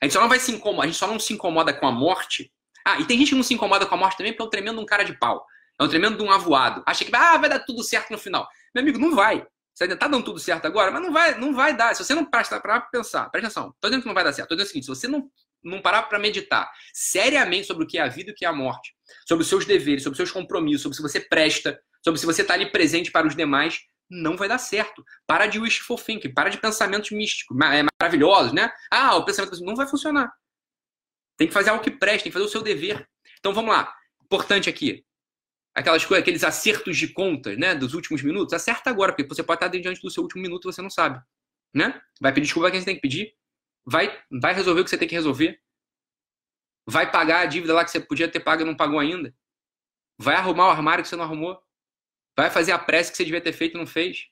A 0.00 0.04
gente 0.04 0.12
só 0.12 0.20
não 0.20 0.28
vai 0.28 0.38
se 0.38 0.52
incomodar, 0.52 0.84
a 0.84 0.86
gente 0.86 0.98
só 0.98 1.06
não 1.06 1.18
se 1.18 1.32
incomoda 1.32 1.72
com 1.72 1.86
a 1.86 1.92
morte. 1.92 2.52
Ah, 2.86 3.00
e 3.00 3.04
tem 3.04 3.18
gente 3.18 3.30
que 3.30 3.34
não 3.34 3.42
se 3.42 3.54
incomoda 3.54 3.84
com 3.84 3.94
a 3.94 3.98
morte 3.98 4.16
também 4.16 4.32
porque 4.32 4.42
é 4.42 4.46
um 4.46 4.50
tremendo 4.50 4.80
um 4.80 4.86
cara 4.86 5.04
de 5.04 5.18
pau. 5.18 5.44
É 5.80 5.84
um 5.84 5.88
tremendo 5.88 6.22
um 6.24 6.30
avoado. 6.30 6.82
Acha 6.86 7.04
que 7.04 7.14
ah, 7.14 7.36
vai 7.36 7.48
dar 7.48 7.60
tudo 7.60 7.82
certo 7.82 8.10
no 8.10 8.18
final. 8.18 8.48
Meu 8.74 8.82
amigo, 8.82 8.98
não 8.98 9.14
vai. 9.14 9.46
Você 9.74 9.84
ainda 9.84 9.96
tá 9.96 10.08
dando 10.08 10.24
tudo 10.24 10.40
certo 10.40 10.66
agora, 10.66 10.90
mas 10.90 11.00
não 11.00 11.12
vai, 11.12 11.38
não 11.38 11.54
vai 11.54 11.76
dar. 11.76 11.94
Se 11.94 12.04
você 12.04 12.12
não 12.12 12.24
parar 12.24 12.60
para 12.60 12.80
pensar, 12.80 13.30
presta 13.30 13.46
atenção. 13.46 13.74
Tô 13.80 13.88
dizendo 13.88 14.02
que 14.02 14.08
não 14.08 14.14
vai 14.14 14.24
dar 14.24 14.32
certo. 14.32 14.48
Tô 14.48 14.56
dizendo 14.56 14.66
o 14.66 14.70
seguinte, 14.70 14.86
se 14.86 14.88
você 14.88 15.06
não, 15.06 15.30
não 15.62 15.80
parar 15.80 16.02
para 16.04 16.18
meditar 16.18 16.68
seriamente 16.92 17.68
sobre 17.68 17.84
o 17.84 17.86
que 17.86 17.96
é 17.96 18.02
a 18.02 18.08
vida 18.08 18.30
e 18.30 18.32
o 18.32 18.34
que 18.34 18.44
é 18.44 18.48
a 18.48 18.52
morte, 18.52 18.92
sobre 19.26 19.42
os 19.42 19.48
seus 19.48 19.64
deveres, 19.64 20.02
sobre 20.02 20.14
os 20.14 20.16
seus 20.16 20.32
compromissos, 20.32 20.82
sobre 20.82 20.96
se 20.96 21.02
você 21.02 21.20
presta, 21.20 21.78
sobre 22.04 22.20
se 22.20 22.26
você 22.26 22.42
está 22.42 22.54
ali 22.54 22.70
presente 22.70 23.10
para 23.10 23.26
os 23.26 23.34
demais, 23.34 23.80
não 24.10 24.36
vai 24.36 24.48
dar 24.48 24.58
certo. 24.58 25.04
Para 25.26 25.46
de 25.46 25.58
wishful 25.58 25.98
thinking, 25.98 26.32
para 26.32 26.48
de 26.48 26.58
pensamentos 26.58 27.10
místicos, 27.10 27.56
é, 27.60 27.84
maravilhosos, 28.00 28.52
né? 28.52 28.70
Ah, 28.90 29.16
o 29.16 29.24
pensamento 29.24 29.62
não 29.64 29.76
vai 29.76 29.86
funcionar. 29.86 30.32
Tem 31.36 31.46
que 31.46 31.54
fazer 31.54 31.70
algo 31.70 31.82
que 31.82 31.90
preste, 31.90 32.24
tem 32.24 32.32
que 32.32 32.38
fazer 32.38 32.46
o 32.46 32.50
seu 32.50 32.62
dever. 32.62 33.08
Então 33.38 33.52
vamos 33.52 33.70
lá. 33.70 33.94
Importante 34.24 34.68
aqui 34.68 35.04
aquelas 35.78 36.04
coisas, 36.04 36.22
aqueles 36.22 36.44
acertos 36.44 36.96
de 36.96 37.08
contas, 37.08 37.56
né, 37.56 37.74
dos 37.74 37.94
últimos 37.94 38.22
minutos, 38.22 38.52
acerta 38.52 38.90
agora, 38.90 39.12
porque 39.12 39.28
você 39.28 39.42
pode 39.42 39.64
estar 39.64 39.68
diante 39.68 40.00
do 40.00 40.10
seu 40.10 40.22
último 40.22 40.42
minuto 40.42 40.68
e 40.68 40.72
você 40.72 40.82
não 40.82 40.90
sabe, 40.90 41.22
né? 41.72 42.00
Vai 42.20 42.32
pedir 42.32 42.46
desculpa 42.46 42.68
a 42.68 42.70
quem 42.70 42.80
você 42.80 42.86
tem 42.86 42.96
que 42.96 43.00
pedir, 43.00 43.34
vai, 43.86 44.20
vai 44.30 44.52
resolver 44.52 44.80
o 44.80 44.84
que 44.84 44.90
você 44.90 44.98
tem 44.98 45.08
que 45.08 45.14
resolver, 45.14 45.60
vai 46.86 47.10
pagar 47.10 47.40
a 47.40 47.46
dívida 47.46 47.74
lá 47.74 47.84
que 47.84 47.90
você 47.90 48.00
podia 48.00 48.28
ter 48.28 48.40
pago 48.40 48.62
e 48.62 48.64
não 48.64 48.76
pagou 48.76 48.98
ainda, 48.98 49.34
vai 50.18 50.34
arrumar 50.34 50.66
o 50.66 50.70
armário 50.70 51.04
que 51.04 51.08
você 51.08 51.16
não 51.16 51.24
arrumou, 51.24 51.62
vai 52.38 52.50
fazer 52.50 52.70
a 52.70 52.78
prece 52.78 53.10
que 53.10 53.16
você 53.16 53.24
devia 53.24 53.40
ter 53.40 53.52
feito 53.52 53.74
e 53.74 53.78
não 53.78 53.86
fez, 53.86 54.28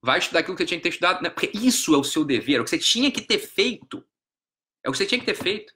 vai 0.00 0.18
estudar 0.18 0.40
aquilo 0.40 0.56
que 0.56 0.62
você 0.62 0.66
tinha 0.66 0.78
que 0.78 0.84
ter 0.84 0.88
estudado, 0.88 1.22
né? 1.22 1.28
porque 1.28 1.50
isso 1.54 1.94
é 1.94 1.98
o 1.98 2.04
seu 2.04 2.24
dever, 2.24 2.56
é 2.56 2.60
o 2.60 2.64
que 2.64 2.70
você 2.70 2.78
tinha 2.78 3.10
que 3.10 3.20
ter 3.20 3.38
feito, 3.38 4.02
é 4.82 4.88
o 4.88 4.92
que 4.92 4.96
você 4.96 5.04
tinha 5.04 5.20
que 5.20 5.26
ter 5.26 5.34
feito. 5.34 5.74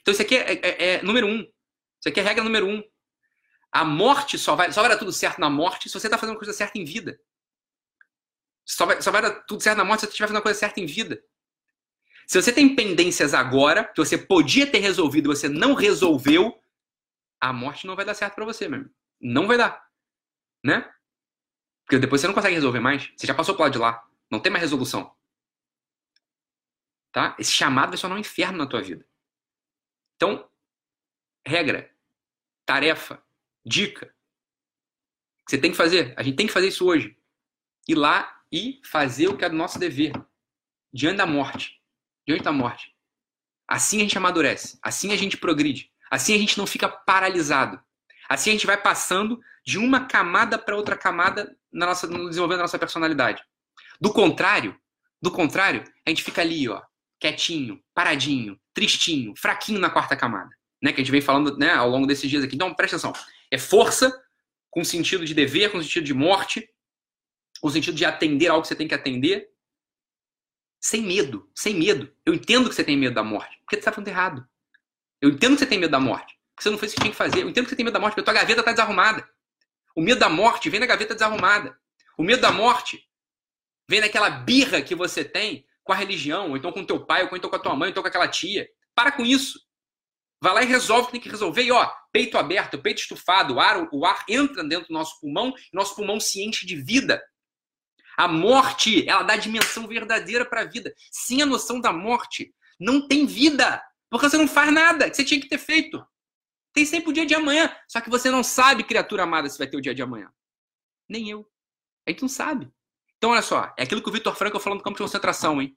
Então 0.00 0.12
isso 0.12 0.22
aqui 0.22 0.36
é, 0.36 0.52
é, 0.54 0.94
é 0.94 1.02
número 1.02 1.26
um, 1.26 1.40
isso 1.40 2.08
aqui 2.08 2.18
é 2.18 2.22
regra 2.22 2.42
número 2.42 2.66
um. 2.66 2.82
A 3.70 3.84
morte 3.84 4.38
só 4.38 4.56
vai, 4.56 4.72
só 4.72 4.80
vai 4.80 4.90
dar 4.90 4.96
tudo 4.96 5.12
certo 5.12 5.38
na 5.38 5.50
morte 5.50 5.90
se 5.90 6.00
você 6.00 6.06
está 6.06 6.16
fazendo 6.16 6.36
a 6.36 6.38
coisa 6.38 6.54
certa 6.54 6.78
em 6.78 6.84
vida. 6.84 7.20
Só 8.64 8.86
vai, 8.86 9.02
só 9.02 9.10
vai 9.10 9.20
dar 9.20 9.32
tudo 9.42 9.62
certo 9.62 9.76
na 9.76 9.84
morte 9.84 10.00
se 10.00 10.06
você 10.06 10.12
estiver 10.12 10.28
fazendo 10.28 10.40
a 10.40 10.42
coisa 10.42 10.58
certa 10.58 10.80
em 10.80 10.86
vida. 10.86 11.22
Se 12.26 12.40
você 12.40 12.52
tem 12.52 12.74
pendências 12.74 13.34
agora, 13.34 13.84
que 13.84 13.98
você 13.98 14.16
podia 14.16 14.66
ter 14.66 14.78
resolvido 14.78 15.28
você 15.28 15.48
não 15.48 15.74
resolveu, 15.74 16.58
a 17.38 17.52
morte 17.52 17.86
não 17.86 17.94
vai 17.94 18.06
dar 18.06 18.14
certo 18.14 18.34
para 18.34 18.46
você, 18.46 18.66
meu 18.66 18.80
amigo. 18.80 18.94
Não 19.20 19.46
vai 19.46 19.58
dar. 19.58 19.87
Né? 20.64 20.92
Porque 21.84 21.98
depois 21.98 22.20
você 22.20 22.26
não 22.26 22.34
consegue 22.34 22.54
resolver 22.54 22.80
mais. 22.80 23.10
Você 23.16 23.26
já 23.26 23.34
passou 23.34 23.54
pro 23.54 23.64
lado 23.64 23.72
de 23.72 23.78
lá. 23.78 24.06
Não 24.30 24.40
tem 24.40 24.52
mais 24.52 24.62
resolução. 24.62 25.14
Tá? 27.12 27.34
Esse 27.38 27.52
chamado 27.52 27.88
vai 27.88 27.96
se 27.96 28.02
tornar 28.02 28.16
um 28.16 28.20
inferno 28.20 28.58
na 28.58 28.66
tua 28.66 28.82
vida. 28.82 29.06
Então, 30.16 30.50
regra, 31.46 31.94
tarefa, 32.66 33.22
Dica. 33.64 34.14
Você 35.46 35.58
tem 35.58 35.70
que 35.70 35.76
fazer. 35.76 36.14
A 36.16 36.22
gente 36.22 36.36
tem 36.36 36.46
que 36.46 36.52
fazer 36.52 36.68
isso 36.68 36.86
hoje. 36.86 37.18
Ir 37.86 37.94
lá 37.94 38.42
e 38.52 38.80
fazer 38.84 39.28
o 39.28 39.36
que 39.36 39.44
é 39.44 39.48
nosso 39.48 39.78
dever. 39.78 40.12
Diante 40.92 41.16
da 41.16 41.26
morte. 41.26 41.82
Diante 42.26 42.44
da 42.44 42.52
morte. 42.52 42.94
Assim 43.66 43.98
a 43.98 44.00
gente 44.00 44.16
amadurece. 44.16 44.78
Assim 44.82 45.12
a 45.12 45.16
gente 45.16 45.36
progride. 45.36 45.92
Assim 46.10 46.34
a 46.34 46.38
gente 46.38 46.56
não 46.58 46.66
fica 46.66 46.88
paralisado. 46.88 47.82
Assim 48.28 48.50
a 48.50 48.52
gente 48.54 48.66
vai 48.66 48.80
passando 48.80 49.40
de 49.68 49.76
uma 49.76 50.06
camada 50.06 50.58
para 50.58 50.74
outra 50.74 50.96
camada 50.96 51.54
na 51.70 51.84
nossa, 51.84 52.06
no 52.06 52.26
desenvolvendo 52.26 52.60
a 52.60 52.62
nossa 52.62 52.78
personalidade. 52.78 53.44
Do 54.00 54.10
contrário, 54.10 54.74
do 55.20 55.30
contrário, 55.30 55.84
a 56.06 56.08
gente 56.08 56.22
fica 56.24 56.40
ali, 56.40 56.66
ó, 56.70 56.80
quietinho, 57.20 57.78
paradinho, 57.92 58.58
tristinho, 58.72 59.34
fraquinho 59.36 59.78
na 59.78 59.90
quarta 59.90 60.16
camada, 60.16 60.48
né? 60.82 60.90
Que 60.90 61.02
a 61.02 61.04
gente 61.04 61.12
vem 61.12 61.20
falando, 61.20 61.58
né, 61.58 61.74
ao 61.74 61.90
longo 61.90 62.06
desses 62.06 62.30
dias 62.30 62.42
aqui. 62.42 62.54
Então, 62.54 62.72
presta 62.72 62.96
atenção. 62.96 63.12
É 63.50 63.58
força 63.58 64.10
com 64.70 64.82
sentido 64.82 65.26
de 65.26 65.34
dever, 65.34 65.70
com 65.70 65.82
sentido 65.82 66.04
de 66.04 66.14
morte, 66.14 66.66
com 67.60 67.68
sentido 67.68 67.94
de 67.94 68.06
atender 68.06 68.46
algo 68.48 68.62
que 68.62 68.68
você 68.68 68.74
tem 68.74 68.88
que 68.88 68.94
atender. 68.94 69.50
Sem 70.80 71.02
medo, 71.02 71.46
sem 71.54 71.74
medo. 71.74 72.10
Eu 72.24 72.32
entendo 72.32 72.70
que 72.70 72.74
você 72.74 72.84
tem 72.84 72.96
medo 72.96 73.14
da 73.14 73.22
morte, 73.22 73.58
porque 73.66 73.76
você 73.76 73.80
está 73.80 73.92
fazendo 73.92 74.08
errado. 74.08 74.48
Eu 75.20 75.28
entendo 75.28 75.52
que 75.52 75.58
você 75.58 75.66
tem 75.66 75.78
medo 75.78 75.90
da 75.90 76.00
morte, 76.00 76.38
porque 76.54 76.62
você 76.62 76.70
não 76.70 76.78
fez 76.78 76.92
o 76.92 76.94
que 76.94 77.02
tinha 77.02 77.10
que 77.10 77.18
fazer. 77.18 77.42
Eu 77.42 77.50
entendo 77.50 77.64
que 77.64 77.70
você 77.70 77.76
tem 77.76 77.84
medo 77.84 77.92
da 77.92 78.00
morte, 78.00 78.14
porque 78.14 78.30
a 78.30 78.32
tua 78.32 78.40
gaveta 78.40 78.60
está 78.60 78.72
desarrumada. 78.72 79.28
O 79.98 80.00
medo 80.00 80.20
da 80.20 80.28
morte 80.28 80.70
vem 80.70 80.78
da 80.78 80.86
gaveta 80.86 81.12
desarrumada. 81.12 81.76
O 82.16 82.22
medo 82.22 82.40
da 82.40 82.52
morte 82.52 83.04
vem 83.90 84.00
daquela 84.00 84.30
birra 84.30 84.80
que 84.80 84.94
você 84.94 85.24
tem 85.24 85.66
com 85.82 85.92
a 85.92 85.96
religião, 85.96 86.50
ou 86.50 86.56
então 86.56 86.70
com 86.70 86.84
teu 86.84 87.04
pai, 87.04 87.26
ou 87.26 87.36
então 87.36 87.50
com 87.50 87.56
a 87.56 87.58
tua 87.58 87.74
mãe, 87.74 87.88
ou 87.88 87.90
então 87.90 88.00
com 88.04 88.08
aquela 88.08 88.28
tia. 88.28 88.68
Para 88.94 89.10
com 89.10 89.26
isso. 89.26 89.58
Vai 90.40 90.54
lá 90.54 90.62
e 90.62 90.66
resolve 90.66 91.02
o 91.02 91.06
que 91.06 91.12
tem 91.14 91.20
que 91.20 91.28
resolver. 91.28 91.64
E 91.64 91.72
ó, 91.72 91.90
peito 92.12 92.38
aberto, 92.38 92.80
peito 92.80 93.00
estufado, 93.00 93.54
o 93.54 93.60
ar, 93.60 93.88
o 93.90 94.06
ar 94.06 94.24
entra 94.28 94.62
dentro 94.62 94.86
do 94.86 94.94
nosso 94.94 95.18
pulmão 95.18 95.52
e 95.56 95.76
nosso 95.76 95.96
pulmão 95.96 96.20
se 96.20 96.44
enche 96.44 96.64
de 96.64 96.76
vida. 96.76 97.20
A 98.16 98.28
morte, 98.28 99.04
ela 99.08 99.24
dá 99.24 99.34
dimensão 99.34 99.88
verdadeira 99.88 100.44
para 100.44 100.60
a 100.60 100.64
vida. 100.64 100.94
Sem 101.10 101.42
a 101.42 101.46
noção 101.46 101.80
da 101.80 101.92
morte, 101.92 102.54
não 102.78 103.08
tem 103.08 103.26
vida. 103.26 103.82
Porque 104.08 104.30
você 104.30 104.36
não 104.36 104.46
faz 104.46 104.72
nada 104.72 105.10
que 105.10 105.16
você 105.16 105.24
tinha 105.24 105.40
que 105.40 105.48
ter 105.48 105.58
feito. 105.58 106.00
Tem 106.78 106.86
sempre 106.86 107.10
o 107.10 107.12
dia 107.12 107.26
de 107.26 107.34
amanhã. 107.34 107.74
Só 107.88 108.00
que 108.00 108.08
você 108.08 108.30
não 108.30 108.44
sabe, 108.44 108.84
criatura 108.84 109.24
amada, 109.24 109.50
se 109.50 109.58
vai 109.58 109.66
ter 109.66 109.76
o 109.76 109.80
dia 109.80 109.92
de 109.92 110.00
amanhã. 110.00 110.32
Nem 111.08 111.28
eu. 111.28 111.44
A 112.06 112.12
gente 112.12 112.22
não 112.22 112.28
sabe. 112.28 112.72
Então, 113.16 113.30
olha 113.30 113.42
só. 113.42 113.74
É 113.76 113.82
aquilo 113.82 114.00
que 114.00 114.08
o 114.08 114.12
Vitor 114.12 114.32
Franco 114.36 114.60
falou 114.60 114.78
no 114.78 114.84
campo 114.84 114.96
de 114.96 115.02
concentração, 115.02 115.60
hein? 115.60 115.76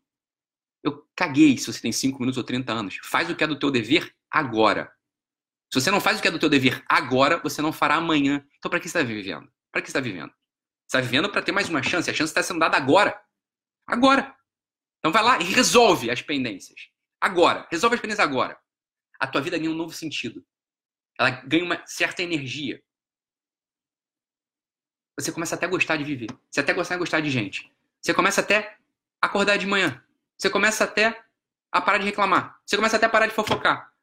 Eu 0.83 1.03
caguei 1.15 1.57
se 1.57 1.73
você 1.73 1.81
tem 1.81 1.91
5 1.91 2.19
minutos 2.19 2.37
ou 2.37 2.43
30 2.43 2.71
anos. 2.71 2.99
Faz 3.01 3.27
o 3.31 3.35
que 3.35 3.43
é 3.43 3.47
do 3.47 3.57
teu 3.57 3.71
dever 3.71 4.15
agora. 4.29 4.93
Se 5.73 5.81
você 5.81 5.89
não 5.89 5.99
faz 5.99 6.19
o 6.19 6.21
que 6.21 6.27
é 6.27 6.31
do 6.31 6.37
teu 6.37 6.47
dever 6.47 6.85
agora, 6.87 7.39
você 7.39 7.63
não 7.63 7.73
fará 7.73 7.95
amanhã. 7.95 8.47
Então, 8.59 8.69
para 8.69 8.79
que 8.79 8.87
você 8.87 8.99
está 8.99 9.01
vivendo? 9.01 9.51
Para 9.71 9.81
que 9.81 9.87
você 9.87 9.97
está 9.97 9.99
vivendo? 9.99 10.29
Você 10.29 10.97
está 10.97 11.01
vivendo 11.01 11.31
para 11.31 11.41
ter 11.41 11.51
mais 11.51 11.67
uma 11.67 11.81
chance. 11.81 12.11
A 12.11 12.13
chance 12.13 12.29
está 12.29 12.43
sendo 12.43 12.59
dada 12.59 12.77
agora. 12.77 13.19
Agora. 13.87 14.35
Então, 14.99 15.11
vai 15.11 15.23
lá 15.23 15.39
e 15.39 15.45
resolve 15.45 16.11
as 16.11 16.21
pendências. 16.21 16.79
Agora. 17.19 17.67
Resolve 17.71 17.95
as 17.95 18.01
pendências 18.01 18.23
agora. 18.23 18.55
A 19.19 19.25
tua 19.25 19.41
vida 19.41 19.57
ganha 19.57 19.71
um 19.71 19.75
novo 19.75 19.93
sentido. 19.93 20.45
Ela 21.21 21.29
ganha 21.29 21.63
uma 21.63 21.85
certa 21.85 22.23
energia. 22.23 22.81
Você 25.19 25.31
começa 25.31 25.53
até 25.53 25.67
a 25.67 25.69
gostar 25.69 25.95
de 25.95 26.03
viver. 26.03 26.29
Você 26.49 26.61
até 26.61 26.73
começa 26.73 26.95
a 26.95 26.97
gostar 26.97 27.19
de 27.19 27.29
gente. 27.29 27.71
Você 28.01 28.11
começa 28.11 28.41
até 28.41 28.75
a 29.21 29.27
acordar 29.27 29.57
de 29.57 29.67
manhã. 29.67 30.03
Você 30.35 30.49
começa 30.49 30.83
até 30.83 31.23
a 31.71 31.79
parar 31.79 31.99
de 31.99 32.05
reclamar. 32.05 32.59
Você 32.65 32.75
começa 32.75 32.97
até 32.97 33.05
a 33.05 33.09
parar 33.09 33.27
de 33.27 33.35
fofocar. 33.35 33.93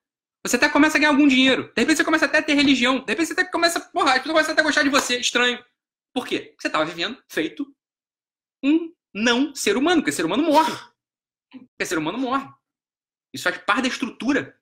Você 0.46 0.54
até 0.54 0.68
começa 0.68 0.96
a 0.96 1.00
ganhar 1.00 1.10
algum 1.10 1.26
dinheiro. 1.26 1.64
De 1.74 1.80
repente 1.80 1.96
você 1.96 2.04
começa 2.04 2.26
até 2.26 2.38
a 2.38 2.42
ter 2.42 2.54
religião. 2.54 3.00
De 3.00 3.10
repente 3.10 3.26
você 3.26 3.32
até 3.32 3.44
começa. 3.46 3.80
Porra, 3.80 4.12
as 4.12 4.18
pessoas 4.18 4.34
começam 4.34 4.52
até 4.52 4.60
a 4.60 4.64
gostar 4.64 4.82
de 4.84 4.88
você. 4.88 5.18
Estranho. 5.18 5.64
Por 6.14 6.24
quê? 6.24 6.38
Porque 6.38 6.62
você 6.62 6.68
estava 6.68 6.84
vivendo 6.84 7.20
feito 7.28 7.66
um 8.62 8.94
não 9.12 9.52
ser 9.56 9.76
humano. 9.76 10.02
Porque 10.02 10.12
ser 10.12 10.24
humano 10.24 10.44
morre. 10.44 10.72
Porque 11.50 11.84
ser 11.84 11.98
humano 11.98 12.16
morre. 12.16 12.48
Isso 13.34 13.42
faz 13.42 13.58
parte 13.58 13.82
da 13.82 13.88
estrutura 13.88 14.56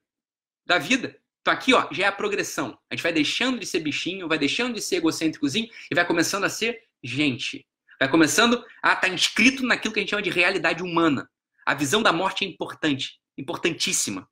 da 0.65 0.79
vida. 0.79 1.21
Então 1.47 1.55
aqui, 1.55 1.73
ó, 1.73 1.87
já 1.93 2.03
é 2.03 2.07
a 2.07 2.11
progressão. 2.11 2.77
A 2.91 2.93
gente 2.93 3.03
vai 3.03 3.13
deixando 3.13 3.57
de 3.57 3.65
ser 3.65 3.79
bichinho, 3.79 4.27
vai 4.27 4.37
deixando 4.37 4.73
de 4.73 4.81
ser 4.81 4.97
egocêntricozinho 4.97 5.69
e 5.89 5.95
vai 5.95 6.05
começando 6.05 6.43
a 6.43 6.49
ser 6.49 6.83
gente. 7.01 7.65
Vai 7.97 8.11
começando 8.11 8.65
a 8.83 8.89
estar 8.91 9.07
tá 9.07 9.07
inscrito 9.07 9.65
naquilo 9.65 9.93
que 9.93 10.01
a 10.01 10.03
gente 10.03 10.09
chama 10.09 10.21
de 10.21 10.29
realidade 10.29 10.83
humana. 10.83 11.31
A 11.65 11.73
visão 11.73 12.03
da 12.03 12.11
morte 12.11 12.43
é 12.43 12.47
importante, 12.49 13.21
importantíssima. 13.37 14.29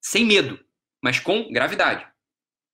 Sem 0.00 0.24
medo, 0.24 0.58
mas 1.04 1.20
com 1.20 1.52
gravidade. 1.52 2.06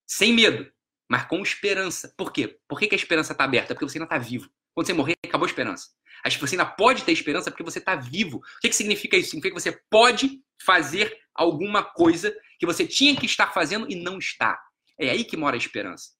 Sem 0.06 0.32
medo, 0.32 0.70
mas 1.10 1.26
com 1.26 1.42
esperança. 1.42 2.14
Por 2.16 2.32
quê? 2.32 2.56
Por 2.68 2.78
que, 2.78 2.88
a 2.92 2.94
esperança 2.94 3.32
está 3.32 3.42
aberta? 3.42 3.74
Porque 3.74 3.84
você 3.84 3.98
ainda 3.98 4.04
está 4.04 4.18
vivo. 4.18 4.48
Quando 4.76 4.86
você 4.86 4.92
morrer, 4.92 5.16
acabou 5.26 5.44
a 5.44 5.50
esperança. 5.50 5.88
Acho 6.24 6.38
que 6.38 6.46
você 6.46 6.54
ainda 6.54 6.66
pode 6.66 7.02
ter 7.02 7.10
esperança 7.10 7.50
porque 7.50 7.64
você 7.64 7.80
está 7.80 7.96
vivo. 7.96 8.36
O 8.36 8.60
que, 8.60 8.68
que 8.68 8.76
significa 8.76 9.16
isso? 9.16 9.30
Significa 9.30 9.56
que 9.56 9.60
você 9.60 9.72
pode 9.90 10.40
fazer 10.64 11.18
alguma 11.34 11.82
coisa 11.82 12.32
que 12.62 12.66
você 12.66 12.86
tinha 12.86 13.16
que 13.16 13.26
estar 13.26 13.52
fazendo 13.52 13.90
e 13.90 13.96
não 13.96 14.18
está. 14.18 14.56
É 14.96 15.10
aí 15.10 15.24
que 15.24 15.36
mora 15.36 15.56
a 15.56 15.58
esperança. 15.58 16.10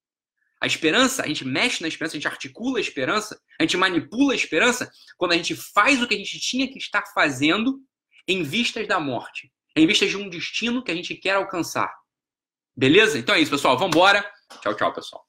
A 0.61 0.66
esperança, 0.66 1.22
a 1.22 1.28
gente 1.28 1.44
mexe 1.44 1.81
na 1.81 1.87
esperança, 1.87 2.16
a 2.16 2.18
gente 2.18 2.26
articula 2.26 2.78
a 2.78 2.81
esperança, 2.81 3.40
a 3.61 3.62
gente 3.62 3.76
manipula 3.76 4.33
a 4.33 4.35
esperança 4.35 4.90
quando 5.16 5.31
a 5.31 5.37
gente 5.37 5.55
faz 5.55 6.02
o 6.02 6.09
que 6.09 6.14
a 6.14 6.18
gente 6.18 6.40
tinha 6.40 6.66
que 6.66 6.78
estar 6.78 7.05
fazendo 7.14 7.78
em 8.26 8.42
vistas 8.42 8.88
da 8.88 8.98
morte, 8.98 9.52
em 9.76 9.87
vistas 9.87 10.11
de 10.11 10.16
um 10.16 10.28
destino 10.28 10.83
que 10.83 10.90
a 10.90 10.96
gente 10.96 11.14
quer 11.14 11.37
alcançar. 11.37 11.94
Beleza? 12.76 13.20
Então 13.20 13.37
é 13.37 13.40
isso, 13.40 13.52
pessoal. 13.52 13.78
Vamos 13.78 13.94
embora. 13.94 14.28
Tchau, 14.61 14.74
tchau, 14.74 14.92
pessoal. 14.92 15.24